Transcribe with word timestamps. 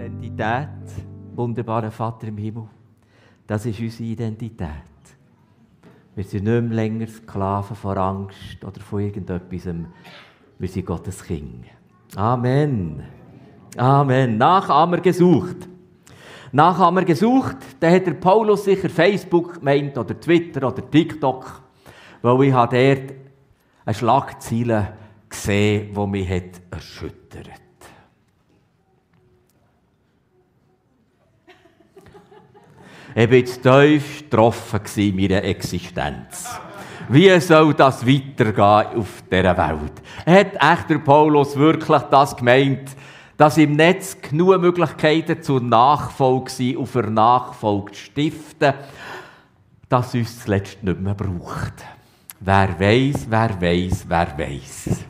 Identität, 0.00 1.04
wunderbarer 1.34 1.90
Vater 1.90 2.28
im 2.28 2.38
Himmel, 2.38 2.68
das 3.46 3.66
ist 3.66 3.78
unsere 3.80 4.08
Identität. 4.08 4.68
Wir 6.14 6.24
sind 6.24 6.44
nicht 6.44 6.62
mehr 6.62 6.74
länger 6.74 7.06
Sklaven 7.06 7.76
vor 7.76 7.98
Angst 7.98 8.64
oder 8.64 8.80
von 8.80 9.00
irgendetwas. 9.00 9.74
Wir 10.58 10.68
sind 10.68 10.86
Gottes 10.86 11.22
Kind. 11.22 11.66
Amen. 12.16 13.02
Amen. 13.76 14.38
Nachahmer 14.38 15.00
gesucht. 15.00 15.68
Nachahmer 16.50 17.04
gesucht, 17.04 17.58
dann 17.78 17.92
hat 17.92 18.06
der 18.06 18.14
Paulus 18.14 18.64
sicher 18.64 18.88
Facebook 18.88 19.58
gemeint 19.58 19.98
oder 19.98 20.18
Twitter 20.18 20.66
oder 20.66 20.90
TikTok, 20.90 21.62
weil 22.22 22.44
ich 22.44 22.52
habe 22.54 22.76
dort 22.76 23.14
eine 23.84 23.94
Schlagzeile 23.94 24.94
gesehen, 25.28 25.94
die 25.94 26.06
mich 26.06 26.28
hat 26.28 26.60
erschüttert 26.70 27.69
War 33.14 33.32
jetzt 33.32 33.62
tief 33.62 34.18
getroffen 34.18 34.80
in 34.96 35.16
meiner 35.16 35.42
Existenz. 35.42 36.48
Wie 37.08 37.40
soll 37.40 37.74
das 37.74 38.06
weitergehen 38.06 39.00
auf 39.00 39.24
dieser 39.30 39.56
Welt? 39.56 39.92
Hat 40.24 40.78
echt 40.78 40.90
der 40.90 40.98
Paulus 40.98 41.56
wirklich 41.56 42.02
das 42.02 42.36
gemeint, 42.36 42.90
dass 43.36 43.58
im 43.58 43.74
Netz 43.74 44.16
genug 44.20 44.60
Möglichkeiten 44.60 45.42
zur 45.42 45.60
Nachfolge 45.60 46.50
sind, 46.50 46.76
auf 46.76 46.92
der 46.92 47.10
Nachfolge 47.10 47.92
zu 47.92 47.98
stiften, 47.98 48.74
dass 49.88 50.14
uns 50.14 50.44
zuletzt 50.44 50.84
nicht 50.84 51.00
mehr 51.00 51.14
braucht? 51.14 51.84
Wer 52.38 52.78
weiß, 52.78 53.26
wer 53.28 53.60
weiß, 53.60 54.04
wer 54.06 54.38
weiß. 54.38 55.04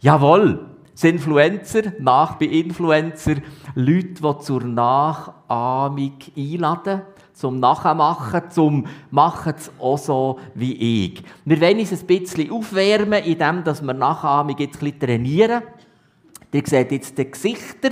Jawohl, 0.00 0.66
das 0.92 1.04
Influencer, 1.04 1.92
nach 2.00 2.34
bei 2.34 2.46
Influencer, 2.46 3.36
Leute, 3.76 4.14
die 4.20 4.38
zur 4.40 4.64
Nachahmung 4.64 6.14
einladen, 6.36 7.02
zum 7.38 7.60
Nachmachen, 7.60 8.50
zum 8.50 8.86
Machen 9.12 9.54
es 9.56 9.70
auch 9.78 9.96
so 9.96 10.40
wie 10.54 11.04
ich. 11.04 11.22
Wir 11.44 11.60
wollen 11.60 11.78
uns 11.78 11.92
ein 11.92 12.04
bisschen 12.04 12.50
aufwärmen, 12.50 13.22
indem 13.22 13.64
wir 13.64 13.94
Nachahmung 13.94 14.58
jetzt 14.58 14.82
ein 14.82 14.90
bisschen 14.90 14.98
trainieren. 14.98 15.62
Ihr 16.52 16.62
seht 16.66 16.90
jetzt 16.90 17.16
die 17.16 17.30
Gesichter 17.30 17.90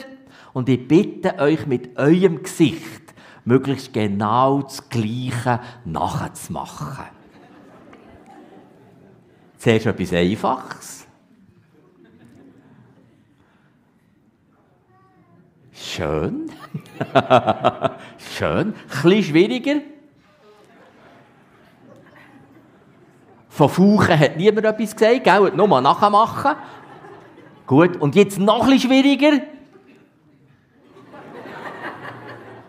und 0.53 0.69
ich 0.69 0.89
bitte 0.89 1.39
euch 1.39 1.65
mit 1.65 1.97
eurem 1.97 2.43
Gesicht 2.43 3.15
möglichst 3.45 3.93
genau 3.93 4.63
das 4.63 4.89
Gleiche 4.89 5.61
nachzumachen. 5.85 7.05
Zuerst 9.59 9.87
etwas 9.87 10.13
Einfaches. 10.13 11.07
Schön. 15.73 16.51
Schön. 18.37 18.75
Ein 19.03 19.23
schwieriger. 19.23 19.81
Von 23.49 23.71
Fauchen 23.71 24.19
hat 24.19 24.37
niemand 24.37 24.67
etwas 24.67 24.95
gesagt, 24.95 25.25
gell? 25.25 25.53
Nur 25.57 25.81
nachmachen. 25.81 26.53
Gut, 27.67 27.97
und 27.97 28.15
jetzt 28.15 28.39
noch 28.39 28.69
ein 28.69 28.79
schwieriger. 28.79 29.41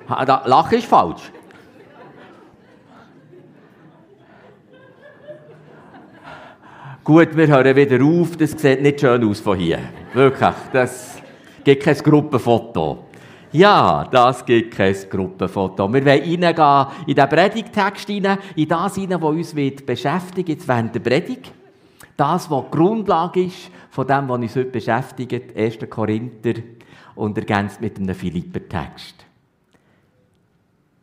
Lachen 0.07 0.77
ist 0.77 0.87
falsch. 0.87 1.33
Gut, 7.03 7.35
wir 7.35 7.47
hören 7.47 7.75
wieder 7.75 8.05
auf. 8.05 8.37
Das 8.37 8.51
sieht 8.51 8.81
nicht 8.81 9.01
schön 9.01 9.29
aus 9.29 9.41
von 9.41 9.57
hier. 9.57 9.79
Wirklich, 10.13 10.55
das 10.71 11.21
gibt 11.65 11.83
kein 11.83 11.97
Gruppenfoto. 11.97 13.06
Ja, 13.51 14.05
das 14.11 14.45
gibt 14.45 14.75
kein 14.75 14.95
Gruppenfoto. 15.09 15.91
Wir 15.93 16.05
wollen 16.05 16.43
reingehen 16.43 16.87
in 17.07 17.15
den 17.15 17.29
Predigtext 17.29 18.07
hinein, 18.07 18.39
in 18.55 18.67
das 18.67 18.95
hinein, 18.95 19.21
was 19.21 19.53
uns 19.53 19.85
beschäftigt 19.85 20.49
jetzt 20.49 20.67
während 20.67 20.93
der 20.93 20.99
Predigt. 20.99 21.51
Das, 22.17 22.49
was 22.49 22.63
die 22.65 22.77
Grundlage 22.77 23.43
ist 23.45 23.71
von 23.89 24.07
dem, 24.07 24.27
was 24.27 24.39
uns 24.39 24.55
heute 24.55 24.71
beschäftigt, 24.71 25.55
1. 25.55 25.77
Korinther 25.89 26.53
und 27.15 27.37
ergänzt 27.37 27.79
mit 27.79 27.97
einem 27.97 28.13
Philipper-Text. 28.13 29.25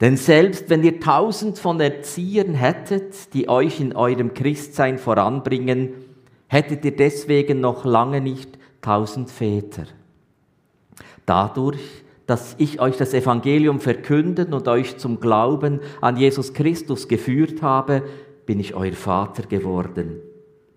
Denn 0.01 0.17
selbst 0.17 0.69
wenn 0.69 0.83
ihr 0.83 1.01
tausend 1.01 1.59
von 1.59 1.81
Erziehern 1.81 2.55
hättet, 2.55 3.33
die 3.33 3.49
euch 3.49 3.81
in 3.81 3.97
eurem 3.97 4.35
Christsein 4.35 4.99
voranbringen, 4.99 5.91
hättet 6.49 6.85
ihr 6.85 6.95
deswegen 6.95 7.61
noch 7.61 7.85
lange 7.85 8.21
nicht 8.21 8.59
tausend 8.83 9.31
Väter. 9.31 9.85
Dadurch 11.25 12.04
dass 12.27 12.55
ich 12.59 12.81
euch 12.81 12.97
das 12.97 13.13
Evangelium 13.13 13.81
verkünden 13.81 14.55
und 14.55 14.67
euch 14.69 14.97
zum 14.97 15.21
Glauben 15.21 15.81
an 16.01 16.17
Jesus 16.17 16.55
Christus 16.55 17.09
geführt 17.09 17.63
habe, 17.63 18.03
bin 18.47 18.61
ich 18.61 18.75
euer 18.75 18.93
Vater 18.93 19.43
geworden. 19.43 20.21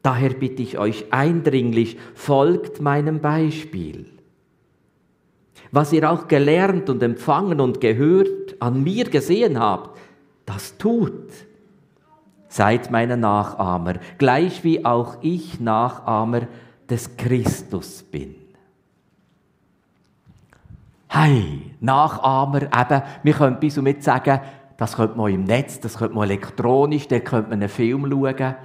Daher 0.04 0.30
bitte 0.30 0.62
ich 0.62 0.78
euch 0.78 1.06
eindringlich, 1.12 1.98
folgt 2.14 2.82
meinem 2.82 3.20
Beispiel. 3.20 4.06
Was 5.72 5.92
ihr 5.92 6.10
auch 6.10 6.28
gelernt 6.28 6.90
und 6.90 7.04
empfangen 7.04 7.60
und 7.60 7.82
gehört, 7.82 8.56
an 8.60 8.84
mir 8.84 9.06
gesehen 9.06 9.60
habt, 9.60 9.98
das 10.46 10.78
tut. 10.78 11.30
Seid 12.48 12.90
meine 12.90 13.18
Nachahmer, 13.18 13.96
gleich 14.18 14.64
wie 14.64 14.86
auch 14.86 15.18
ich 15.22 15.60
Nachahmer 15.60 16.48
des 16.90 17.18
Christus 17.18 18.04
bin. 18.04 18.36
Hey, 21.10 21.72
Nachahmer, 21.80 22.64
eben, 22.64 23.02
wir 23.24 23.34
können 23.34 23.60
bis 23.62 23.78
und 23.78 23.86
mit 23.86 24.04
sagen, 24.04 24.42
das 24.76 24.98
könnte 24.98 25.18
man 25.18 25.32
im 25.32 25.46
Netz, 25.46 25.80
das 25.80 25.98
könnte 25.98 26.16
man 26.16 26.30
elektronisch, 26.30 27.08
da 27.08 27.20
könnte 27.20 27.50
man 27.50 27.60
einen 27.60 27.70
Film 27.70 28.12
schauen. 28.12 28.56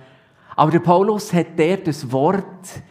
Aber 0.57 0.71
der 0.73 0.81
Paulus 0.81 1.33
hat 1.33 1.57
der 1.57 1.77
das 1.77 2.11
Wort 2.11 2.83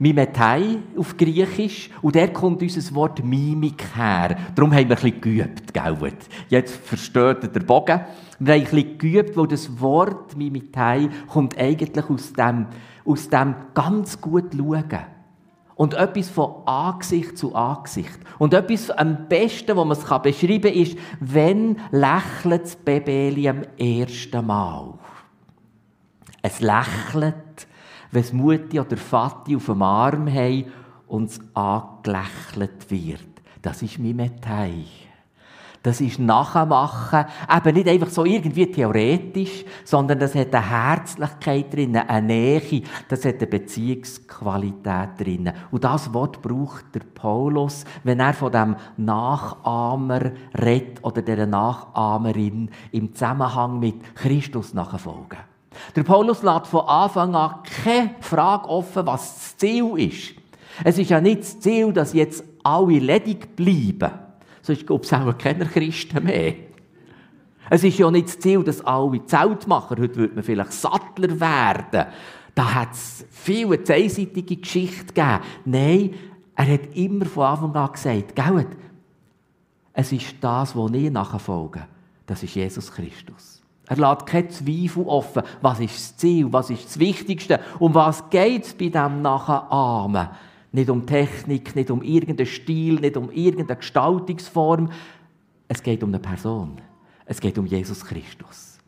Mimetei 0.00 0.78
auf 0.98 1.16
Griechisch 1.16 1.88
und 2.02 2.16
der 2.16 2.32
kommt 2.32 2.60
unser 2.60 2.94
Wort 2.96 3.24
Mimik 3.24 3.84
her. 3.94 4.36
Darum 4.54 4.72
haben 4.74 4.88
wir 4.88 4.96
ein 4.96 5.02
bisschen 5.02 5.20
geübt, 5.20 5.72
gell? 5.72 6.12
Jetzt 6.48 6.74
versteht 6.74 7.44
ihr 7.44 7.48
den 7.48 7.64
Bogen. 7.64 8.00
Wir 8.40 8.54
haben 8.54 8.60
ein 8.60 8.70
bisschen 8.70 8.98
geübt, 8.98 9.36
weil 9.36 9.46
das 9.46 9.80
Wort 9.80 10.36
Mimetei 10.36 11.08
kommt 11.28 11.56
eigentlich 11.56 12.10
aus 12.10 12.32
dem, 12.32 12.66
aus 13.04 13.28
dem 13.28 13.54
ganz 13.72 14.20
gut 14.20 14.52
schauen. 14.54 15.15
Und 15.76 15.92
etwas 15.92 16.30
von 16.30 16.66
Angesicht 16.66 17.36
zu 17.36 17.54
Angesicht. 17.54 18.18
Und 18.38 18.54
etwas 18.54 18.90
am 18.90 19.28
besten, 19.28 19.76
was 19.76 19.86
man 19.86 19.96
es 19.96 20.22
beschreiben 20.22 20.62
kann, 20.62 20.72
ist, 20.72 20.98
wenn 21.20 21.80
lächelt 21.90 22.62
das 22.64 22.76
Baby 22.76 23.48
am 23.48 23.62
ersten 23.78 24.46
Mal. 24.46 24.94
Es 26.40 26.60
lächelt, 26.60 27.66
wenn 28.10 28.22
es 28.22 28.32
Mutti 28.32 28.80
oder 28.80 28.96
Vati 28.96 29.54
auf 29.54 29.66
dem 29.66 29.82
Arm 29.82 30.32
haben 30.32 30.72
und 31.06 31.30
es 31.30 31.40
angelächelt 31.54 32.90
wird. 32.90 33.20
Das 33.60 33.82
ist 33.82 33.98
Mimetei. 33.98 34.84
Das 35.86 36.00
ist 36.00 36.18
Nachmachen, 36.18 37.26
eben 37.56 37.74
nicht 37.76 37.88
einfach 37.88 38.08
so 38.08 38.24
irgendwie 38.24 38.66
theoretisch, 38.66 39.64
sondern 39.84 40.18
das 40.18 40.34
hat 40.34 40.52
eine 40.52 40.68
Herzlichkeit 40.68 41.72
drin, 41.72 41.96
eine 41.96 42.26
Nähe, 42.26 42.82
das 43.08 43.24
hat 43.24 43.36
eine 43.36 43.46
Beziehungsqualität 43.46 45.10
drin. 45.16 45.52
Und 45.70 45.84
das 45.84 46.12
Wort 46.12 46.42
braucht 46.42 46.92
der 46.92 47.02
Paulus, 47.14 47.84
wenn 48.02 48.18
er 48.18 48.34
von 48.34 48.50
dem 48.50 48.74
Nachahmer 48.96 50.32
redet 50.60 51.04
oder 51.04 51.22
der 51.22 51.46
Nachahmerin 51.46 52.68
im 52.90 53.14
Zusammenhang 53.14 53.78
mit 53.78 54.16
Christus 54.16 54.74
nachfolgen. 54.74 55.38
Der 55.94 56.02
Paulus 56.02 56.42
lässt 56.42 56.66
von 56.66 56.84
Anfang 56.88 57.32
an 57.36 57.62
keine 57.84 58.10
Frage 58.18 58.68
offen, 58.68 59.06
was 59.06 59.34
das 59.34 59.56
Ziel 59.58 59.92
ist. 59.98 60.34
Es 60.82 60.98
ist 60.98 61.10
ja 61.10 61.20
nicht 61.20 61.42
das 61.42 61.60
Ziel, 61.60 61.92
dass 61.92 62.12
jetzt 62.12 62.42
alle 62.64 62.98
ledig 62.98 63.54
bleiben 63.54 64.25
sonst 64.66 64.86
gibt 64.86 65.04
es 65.04 65.12
auch 65.12 65.38
keine 65.38 65.64
Christen 65.66 66.24
mehr. 66.24 66.54
Es 67.70 67.82
ist 67.82 67.98
ja 67.98 68.10
nicht 68.10 68.28
das 68.28 68.38
Ziel, 68.38 68.62
dass 68.62 68.84
alle 68.84 69.24
Zeltmacher, 69.24 69.96
heute 69.98 70.16
würde 70.16 70.34
man 70.34 70.44
vielleicht 70.44 70.72
Sattler 70.72 71.40
werden. 71.40 72.06
Da 72.54 72.74
hat 72.74 72.92
es 72.92 73.26
viel 73.30 73.66
eine 73.66 73.94
einseitige 73.94 74.56
Geschichte 74.56 75.06
gegeben. 75.06 75.40
Nein, 75.64 76.14
er 76.54 76.72
hat 76.72 76.94
immer 76.94 77.26
von 77.26 77.44
Anfang 77.44 77.74
an 77.74 77.92
gesagt, 77.92 78.36
gell, 78.36 78.66
es 79.92 80.12
ist 80.12 80.36
das, 80.40 80.76
was 80.76 80.92
ich 80.92 81.10
nachfolge. 81.10 81.86
Das 82.26 82.42
ist 82.42 82.54
Jesus 82.54 82.92
Christus. 82.92 83.62
Er 83.88 83.96
lässt 83.96 84.26
keinen 84.26 84.50
Zweifel 84.50 85.04
offen. 85.04 85.42
Was 85.62 85.80
ist 85.80 85.96
das 85.96 86.16
Ziel? 86.16 86.52
Was 86.52 86.70
ist 86.70 86.86
das 86.86 86.98
Wichtigste? 86.98 87.60
Um 87.78 87.94
was 87.94 88.28
geht 88.30 88.64
es 88.64 88.74
bei 88.74 88.88
dem 88.88 89.22
Nachahmen? 89.22 90.28
Nicht 90.72 90.90
um 90.90 91.06
Technik, 91.06 91.74
nicht 91.74 91.90
um 91.90 92.02
irgendeinen 92.02 92.46
Stil, 92.46 93.00
nicht 93.00 93.16
um 93.16 93.30
irgendeine 93.30 93.78
Gestaltungsform. 93.78 94.90
Es 95.68 95.82
geht 95.82 96.02
um 96.02 96.10
eine 96.10 96.18
Person. 96.18 96.80
Es 97.24 97.40
geht 97.40 97.58
um 97.58 97.66
Jesus 97.66 98.04
Christus. 98.04 98.78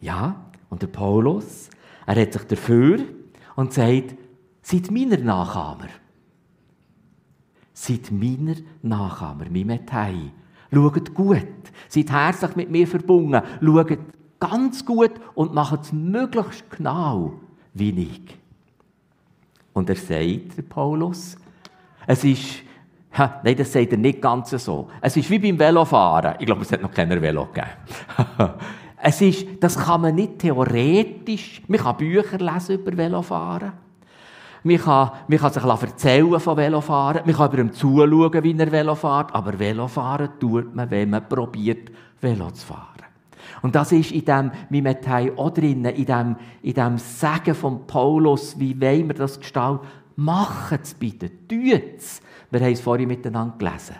Ja, 0.00 0.44
und 0.68 0.82
der 0.82 0.86
Paulus, 0.86 1.70
er 2.06 2.20
hat 2.20 2.32
sich 2.32 2.44
dafür 2.44 3.00
und 3.56 3.72
sagt, 3.72 4.14
seid 4.62 4.90
meiner 4.90 5.18
Nachahmer. 5.18 5.88
Seid 7.72 8.10
meiner 8.10 8.56
Nachahmer, 8.82 9.48
Mimetai. 9.50 10.32
Schaut 10.72 11.14
gut. 11.14 11.46
Seid 11.88 12.10
herzlich 12.10 12.56
mit 12.56 12.70
mir 12.70 12.86
verbunden. 12.86 13.42
Schaut 13.60 13.98
ganz 14.38 14.84
gut 14.84 15.12
und 15.34 15.54
macht 15.54 15.82
es 15.82 15.92
möglichst 15.92 16.70
genau 16.70 17.34
wie 17.74 17.90
ich. 17.90 18.39
Und 19.72 19.88
er 19.88 19.96
sagt, 19.96 20.68
Paulus, 20.68 21.36
es 22.06 22.24
ist, 22.24 22.62
ha, 23.12 23.40
nein, 23.44 23.56
das 23.56 23.72
sagt 23.72 23.92
er 23.92 23.98
nicht 23.98 24.20
ganz 24.20 24.50
so. 24.50 24.88
Es 25.00 25.16
ist 25.16 25.30
wie 25.30 25.38
beim 25.38 25.58
Velofahren. 25.58 26.34
Ich 26.38 26.46
glaube, 26.46 26.62
es 26.62 26.72
hat 26.72 26.82
noch 26.82 26.92
keiner 26.92 27.20
Velo 27.20 27.46
gegeben. 27.46 28.50
es 29.02 29.20
ist, 29.20 29.46
das 29.60 29.78
kann 29.78 30.00
man 30.00 30.14
nicht 30.14 30.38
theoretisch, 30.40 31.62
man 31.68 31.80
kann 31.80 31.96
Bücher 31.96 32.38
lesen 32.38 32.78
über 32.80 32.96
Velofahren. 32.96 33.72
Man 34.62 34.76
kann, 34.76 35.10
man 35.26 35.38
kann 35.38 35.52
sich 35.52 35.62
erzählen 35.62 36.40
von 36.40 36.56
Velofahren. 36.56 37.22
Man 37.24 37.34
kann 37.34 37.50
über 37.50 37.58
ihm 37.60 37.72
zuschauen, 37.72 38.44
wie 38.44 38.58
er 38.58 38.70
Velo 38.70 38.94
fährt. 38.94 39.34
Aber 39.34 39.58
Velofahren 39.58 40.30
tut 40.38 40.74
man, 40.74 40.90
wenn 40.90 41.10
man 41.10 41.26
probiert, 41.26 41.90
Velo 42.20 42.50
zu 42.50 42.66
fahren. 42.66 42.99
Und 43.62 43.74
das 43.74 43.92
ist 43.92 44.12
in 44.12 44.24
dem 44.24 44.50
Mimetai 44.70 45.32
auch 45.36 45.50
drin, 45.50 45.84
in 45.84 46.04
dem, 46.04 46.36
in 46.62 46.74
dem 46.74 46.98
Sagen 46.98 47.54
von 47.54 47.86
Paulus, 47.86 48.58
wie 48.58 48.80
wollen 48.80 49.08
wir 49.08 49.14
das 49.14 49.38
gestalten? 49.38 49.86
Macht 50.16 50.82
es 50.82 50.94
bitte, 50.94 51.30
tut 51.48 51.96
es. 51.96 52.20
Wir 52.50 52.60
haben 52.60 52.72
es 52.72 52.80
vorhin 52.80 53.08
miteinander 53.08 53.56
gelesen. 53.58 53.96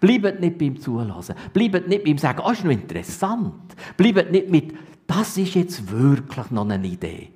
Bleibt 0.00 0.40
nicht 0.40 0.58
beim 0.58 0.78
Zulassen. 0.78 1.34
Bleibt 1.52 1.88
nicht 1.88 2.04
beim 2.04 2.18
Sagen, 2.18 2.42
oh, 2.44 2.50
ist 2.50 2.64
noch 2.64 2.70
interessant. 2.70 3.74
Bleibt 3.96 4.30
nicht 4.30 4.50
mit, 4.50 4.74
das 5.06 5.36
ist 5.38 5.54
jetzt 5.54 5.90
wirklich 5.90 6.50
noch 6.50 6.68
eine 6.68 6.86
Idee. 6.86 7.30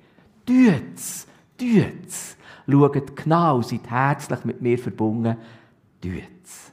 Tut 0.45 0.95
es, 0.95 1.27
tut 1.57 2.05
es. 2.07 2.37
Schaut 2.69 3.15
genau, 3.15 3.61
seid 3.61 3.89
herzlich 3.89 4.45
mit 4.45 4.61
mir 4.61 4.77
verbunden. 4.77 5.35
Tut 6.01 6.11
es. 6.43 6.71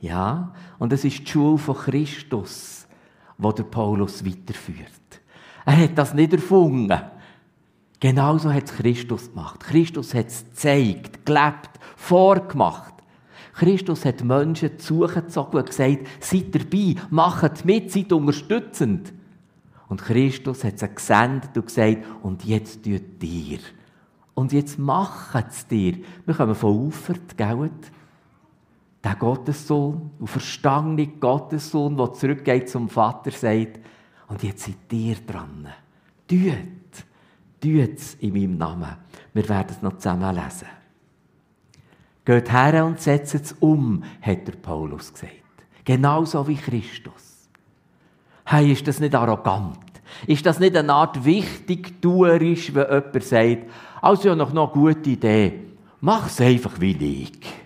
Ja, 0.00 0.52
und 0.80 0.92
es 0.92 1.04
ist 1.04 1.20
die 1.20 1.26
Schule 1.26 1.58
von 1.58 1.76
Christus 1.76 2.81
wo 3.42 3.52
der 3.52 3.64
Paulus 3.64 4.24
weiterführt. 4.24 4.90
Er 5.64 5.76
hat 5.76 5.96
das 5.96 6.14
nicht 6.14 6.32
erfunden. 6.32 7.00
Genauso 8.00 8.52
hat 8.52 8.64
es 8.64 8.76
Christus 8.76 9.30
gemacht. 9.30 9.60
Christus 9.60 10.12
hat 10.14 10.26
es 10.26 10.44
gezeigt, 10.44 11.24
gelebt, 11.24 11.70
vorgemacht. 11.96 12.94
Christus 13.54 14.04
hat 14.04 14.24
Menschen 14.24 14.78
zugezogen 14.78 15.60
und 15.60 15.66
gesagt, 15.66 16.08
seid 16.20 16.54
dabei, 16.54 16.96
macht 17.10 17.64
mit, 17.64 17.92
seid 17.92 18.12
unterstützend. 18.12 19.12
Und 19.88 20.02
Christus 20.02 20.64
hat 20.64 20.78
sie 20.78 20.88
gesendet 20.88 21.50
und 21.54 21.66
gesagt, 21.66 21.98
und 22.22 22.44
jetzt 22.44 22.82
tut 22.82 23.22
dir. 23.22 23.58
Und 24.34 24.52
jetzt 24.52 24.78
macht 24.78 25.48
es 25.50 25.66
dir. 25.66 25.98
Wir 26.24 26.34
kommen 26.34 26.54
von 26.54 26.86
Ufert, 26.86 27.36
gell? 27.36 27.70
Der 29.02 29.16
Gottessohn, 29.16 30.10
und 30.18 30.28
verstandene 30.28 31.08
Gottessohn, 31.08 31.96
der 31.96 32.12
zurückgeht 32.12 32.68
zum 32.68 32.88
Vater, 32.88 33.30
sagt, 33.32 33.80
und 34.28 34.42
jetzt 34.42 34.64
seid 34.64 34.92
ihr 34.92 35.16
dran. 35.16 35.68
Tut, 36.28 37.04
tut 37.60 37.98
es 37.98 38.14
in 38.14 38.32
meinem 38.32 38.56
Namen. 38.56 38.96
Wir 39.34 39.48
werden 39.48 39.68
es 39.70 39.82
noch 39.82 39.96
zusammen 39.98 40.34
lesen. 40.34 40.68
Geht 42.24 42.52
her 42.52 42.86
und 42.86 43.00
setzt 43.00 43.34
es 43.34 43.52
um, 43.58 44.04
hat 44.20 44.46
der 44.46 44.52
Paulus 44.52 45.12
gesagt. 45.12 45.32
Genauso 45.84 46.46
wie 46.46 46.56
Christus. 46.56 47.48
Hey, 48.44 48.70
ist 48.70 48.86
das 48.86 49.00
nicht 49.00 49.14
arrogant? 49.14 49.78
Ist 50.26 50.46
das 50.46 50.60
nicht 50.60 50.76
eine 50.76 50.92
Art 50.92 51.24
wichtigtuerisch, 51.24 52.72
wenn 52.74 52.88
jemand 52.88 53.24
sagt, 53.24 53.70
also 54.00 54.28
ja 54.28 54.36
noch 54.36 54.50
eine 54.50 54.68
gute 54.68 55.10
Idee, 55.10 55.60
mach 56.00 56.26
es 56.26 56.40
einfach 56.40 56.80
wie 56.80 57.22
ich 57.22 57.61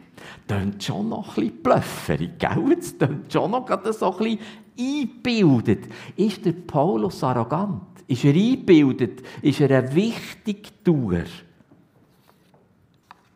tönt 0.46 0.82
schon 0.82 1.08
noch 1.08 1.28
ein 1.28 1.34
bisschen 1.34 1.62
blöfferig, 1.62 2.38
gell? 2.38 2.76
Es 2.78 2.96
tönt 2.96 3.32
schon 3.32 3.50
noch 3.50 3.66
so 3.93 4.12
ein 4.12 4.19
bisschen 4.19 4.38
eingebildet. 4.78 5.88
Ist 6.16 6.44
der 6.44 6.52
Paulus 6.52 7.22
arrogant? 7.22 7.82
Ist 8.06 8.25
er 8.25 8.34
eingebildet? 8.34 9.22
Ist 9.43 9.60
er 9.60 9.78
ein 9.78 9.94
Wichtigtuer? 9.94 11.25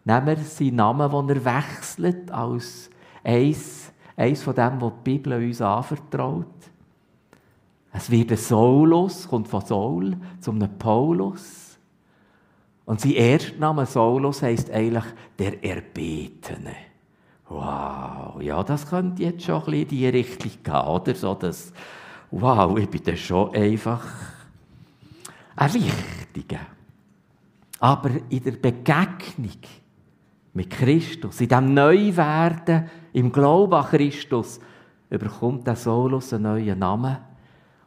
Nehmen 0.04 0.26
wir 0.26 0.36
seinen 0.38 0.76
Namen, 0.76 1.10
den 1.26 1.36
er 1.36 1.44
wechselt, 1.44 2.30
als 2.30 2.90
eins, 3.22 3.92
eins 4.16 4.42
von 4.42 4.54
dem, 4.54 4.80
was 4.80 4.92
die 4.92 5.10
Bibel 5.10 5.32
uns 5.34 5.60
anvertraut. 5.60 6.46
Es 7.92 8.10
wird 8.10 8.30
ein 8.30 8.36
Saulus, 8.36 9.28
kommt 9.28 9.48
von 9.48 9.64
Saul 9.64 10.16
zu 10.40 10.52
einem 10.52 10.78
Paulus. 10.78 11.78
Und 12.86 13.00
sein 13.00 13.12
Erstname 13.12 13.86
Saulus 13.86 14.42
heisst 14.42 14.70
eigentlich 14.70 15.04
der 15.38 15.62
Erbetene. 15.62 16.89
Wow, 17.50 18.40
ja, 18.40 18.62
das 18.62 18.88
könnte 18.88 19.24
jetzt 19.24 19.42
schon 19.42 19.56
ein 19.56 19.64
bisschen 19.64 19.82
in 19.82 19.88
die 19.88 20.08
Richtung 20.08 20.52
gehen, 20.62 20.72
oder? 20.72 21.14
So 21.16 21.34
das, 21.34 21.72
wow, 22.30 22.78
ich 22.78 22.88
bin 22.88 23.02
da 23.02 23.16
schon 23.16 23.52
einfach 23.52 24.06
ein 25.56 25.74
Wichtiger. 25.74 26.60
Aber 27.80 28.10
in 28.28 28.44
der 28.44 28.52
Begegnung 28.52 29.58
mit 30.54 30.70
Christus, 30.70 31.40
in 31.40 31.48
diesem 31.48 31.74
Neuwerden, 31.74 32.88
im 33.12 33.32
Glauben 33.32 33.74
an 33.74 33.84
Christus, 33.84 34.60
überkommt 35.10 35.66
der 35.66 35.74
Solus 35.74 36.32
einen 36.32 36.44
neuen 36.44 36.78
Namen. 36.78 37.16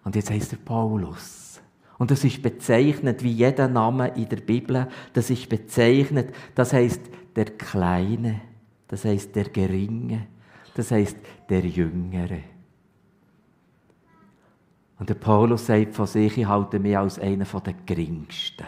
Und 0.03 0.17
jetzt 0.17 0.29
heißt 0.29 0.51
er 0.51 0.59
Paulus. 0.59 1.61
Und 1.97 2.11
das 2.11 2.25
ist 2.25 2.41
bezeichnet 2.41 3.23
wie 3.23 3.31
jeder 3.31 3.69
Name 3.69 4.09
in 4.09 4.27
der 4.27 4.41
Bibel. 4.41 4.89
Das 5.13 5.29
ist 5.29 5.47
bezeichnet, 5.47 6.35
das 6.53 6.73
heißt 6.73 7.01
der 7.33 7.45
Kleine 7.45 8.41
das 8.93 9.05
heißt 9.05 9.35
der 9.35 9.45
Geringe, 9.45 10.27
das 10.75 10.91
heißt 10.91 11.17
der 11.49 11.65
Jüngere. 11.65 12.41
Und 14.99 15.09
der 15.09 15.15
Paulus 15.15 15.65
sagt 15.65 15.95
von 15.95 16.05
sich, 16.05 16.37
ich 16.37 16.45
halte 16.45 16.77
mich 16.77 16.95
als 16.95 17.17
einer 17.17 17.43
der 17.43 17.73
Geringsten. 17.87 18.67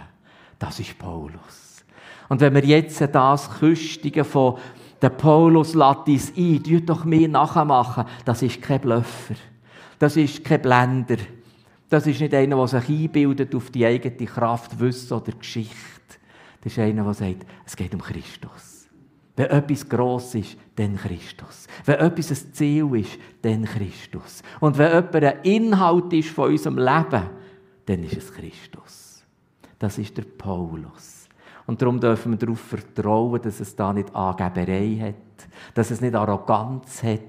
Das 0.57 0.80
ist 0.80 0.98
Paulus. 0.98 1.86
Und 2.27 2.42
wenn 2.42 2.56
wir 2.56 2.66
jetzt 2.66 3.00
das 3.00 3.51
Küstigen 3.60 4.25
von 4.25 4.57
der 5.00 5.12
Paulus 5.12 5.75
Lattis 5.75 6.33
ein, 6.36 6.63
tut 6.63 6.89
doch 6.89 7.06
mir 7.06 7.30
nachmachen, 7.30 8.06
das 8.25 8.42
ist 8.42 8.63
kein 8.63 8.81
Blöffer. 8.81 9.36
Das 10.00 10.18
ist 10.18 10.44
kein 10.44 10.63
Blender. 10.63 11.18
Das 11.88 12.07
ist 12.07 12.19
nicht 12.19 12.33
einer, 12.33 12.56
der 12.56 12.81
sich 12.81 12.89
einbildet 12.89 13.54
auf 13.54 13.69
die 13.69 13.86
eigene 13.86 14.25
Kraft, 14.25 14.80
Wissen 14.80 15.13
oder 15.13 15.33
Geschichte. 15.33 15.75
Das 16.63 16.74
ist 16.74 16.80
einer, 16.80 17.04
der 17.04 17.13
sagt, 17.13 17.45
es 17.63 17.75
geht 17.75 17.94
um 17.94 18.01
Christus. 18.01 18.75
Wenn 19.35 19.47
etwas 19.47 19.87
gross 19.87 20.35
ist, 20.35 20.57
dann 20.75 20.95
Christus. 20.95 21.67
Wenn 21.83 21.99
etwas 21.99 22.31
ein 22.31 22.53
Ziel 22.53 22.95
ist, 22.95 23.17
dann 23.41 23.65
Christus. 23.65 24.41
Und 24.60 24.77
wenn 24.77 24.91
jemand 24.91 25.15
ein 25.15 25.41
Inhalt 25.43 26.13
ist 26.13 26.29
von 26.29 26.51
unserem 26.51 26.77
Leben, 26.77 27.29
dann 27.86 28.03
ist 28.03 28.17
es 28.17 28.33
Christus. 28.33 29.24
Das 29.77 29.98
ist 29.98 30.15
der 30.17 30.24
Paulus. 30.24 31.27
Und 31.65 31.81
darum 31.81 32.00
dürfen 32.00 32.31
wir 32.33 32.38
darauf 32.38 32.60
vertrauen, 32.60 33.41
dass 33.41 33.60
es 33.60 33.75
da 33.75 33.91
nicht 33.91 34.13
Angeberei 34.15 34.98
hat, 35.01 35.48
dass 35.74 35.91
es 35.91 36.00
nicht 36.00 36.15
Arroganz 36.15 37.03
hat, 37.03 37.19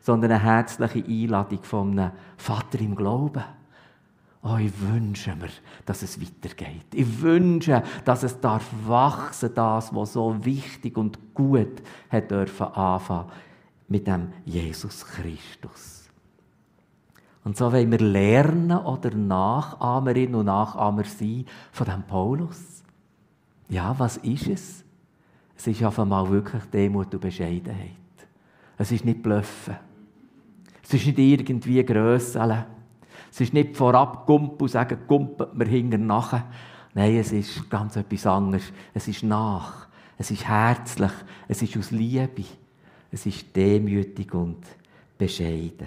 sondern 0.00 0.32
eine 0.32 0.42
herzliche 0.42 1.04
Einladung 1.04 1.62
von 1.62 1.98
einem 1.98 2.12
Vater 2.36 2.80
im 2.80 2.94
Glauben. 2.94 3.42
Oh, 4.48 4.58
ich 4.58 4.80
wünsche 4.80 5.34
mir, 5.34 5.48
dass 5.86 6.02
es 6.02 6.20
weitergeht. 6.20 6.86
Ich 6.94 7.20
wünsche, 7.20 7.82
dass 8.04 8.22
es 8.22 8.40
darf 8.40 8.64
wachsen, 8.86 9.50
das, 9.52 9.92
was 9.92 10.12
so 10.12 10.44
wichtig 10.44 10.96
und 10.96 11.34
gut 11.34 11.82
hat 12.08 12.30
dürfen 12.30 12.68
anfangen 12.68 13.28
mit 13.88 14.06
dem 14.06 14.28
Jesus 14.44 15.04
Christus. 15.04 16.08
Und 17.42 17.56
so 17.56 17.72
wollen 17.72 17.90
wir 17.90 17.98
lernen 17.98 18.78
oder 18.78 19.10
Nachahmerin 19.10 20.36
und 20.36 20.46
Nachahmer 20.46 21.04
sein 21.04 21.44
von 21.72 21.86
dem 21.88 22.04
Paulus. 22.04 22.84
Ja, 23.68 23.98
was 23.98 24.16
ist 24.18 24.46
es? 24.46 24.84
Es 25.56 25.66
ist 25.66 25.82
auf 25.82 25.98
einmal 25.98 26.30
wirklich 26.30 26.62
Demut 26.66 27.12
und 27.12 27.20
Bescheidenheit. 27.20 27.90
Es 28.78 28.92
ist 28.92 29.04
nicht 29.04 29.24
Blöffen. 29.24 29.76
Es 30.84 30.94
ist 30.94 31.06
nicht 31.06 31.18
irgendwie 31.18 31.84
Grösseln. 31.84 32.75
Es 33.36 33.42
ist 33.42 33.52
nicht 33.52 33.76
vorab 33.76 34.26
Gump 34.26 34.62
und 34.62 34.68
sagen, 34.70 34.96
gumpet 35.06 35.52
mir 35.52 35.66
hinten 35.66 36.06
nachher. 36.06 36.46
Nein, 36.94 37.16
es 37.16 37.32
ist 37.32 37.68
ganz 37.68 37.94
etwas 37.96 38.26
anderes. 38.26 38.72
Es 38.94 39.08
ist 39.08 39.24
nach. 39.24 39.88
Es 40.16 40.30
ist 40.30 40.48
herzlich. 40.48 41.10
Es 41.46 41.60
ist 41.60 41.76
aus 41.76 41.90
Liebe. 41.90 42.44
Es 43.12 43.26
ist 43.26 43.54
demütig 43.54 44.32
und 44.32 44.64
bescheiden. 45.18 45.86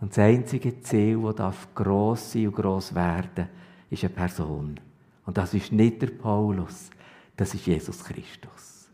Und 0.00 0.10
das 0.10 0.18
einzige 0.18 0.80
Ziel, 0.80 1.32
das 1.36 1.54
gross 1.76 2.32
sein 2.32 2.48
und 2.48 2.56
gross 2.56 2.92
werden 2.92 3.48
ist 3.88 4.02
eine 4.02 4.12
Person. 4.12 4.80
Und 5.26 5.38
das 5.38 5.54
ist 5.54 5.70
nicht 5.70 6.02
der 6.02 6.08
Paulus, 6.08 6.90
das 7.36 7.54
ist 7.54 7.66
Jesus 7.66 8.02
Christus. 8.02 8.88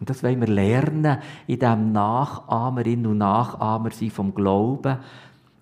Und 0.00 0.10
das 0.10 0.24
wollen 0.24 0.40
wir 0.40 0.48
lernen 0.48 1.18
in 1.46 1.60
diesem 1.60 1.92
Nachahmerin 1.92 3.06
und 3.06 3.18
Nachahmer 3.18 3.92
sein 3.92 4.10
vom 4.10 4.34
Glauben, 4.34 4.98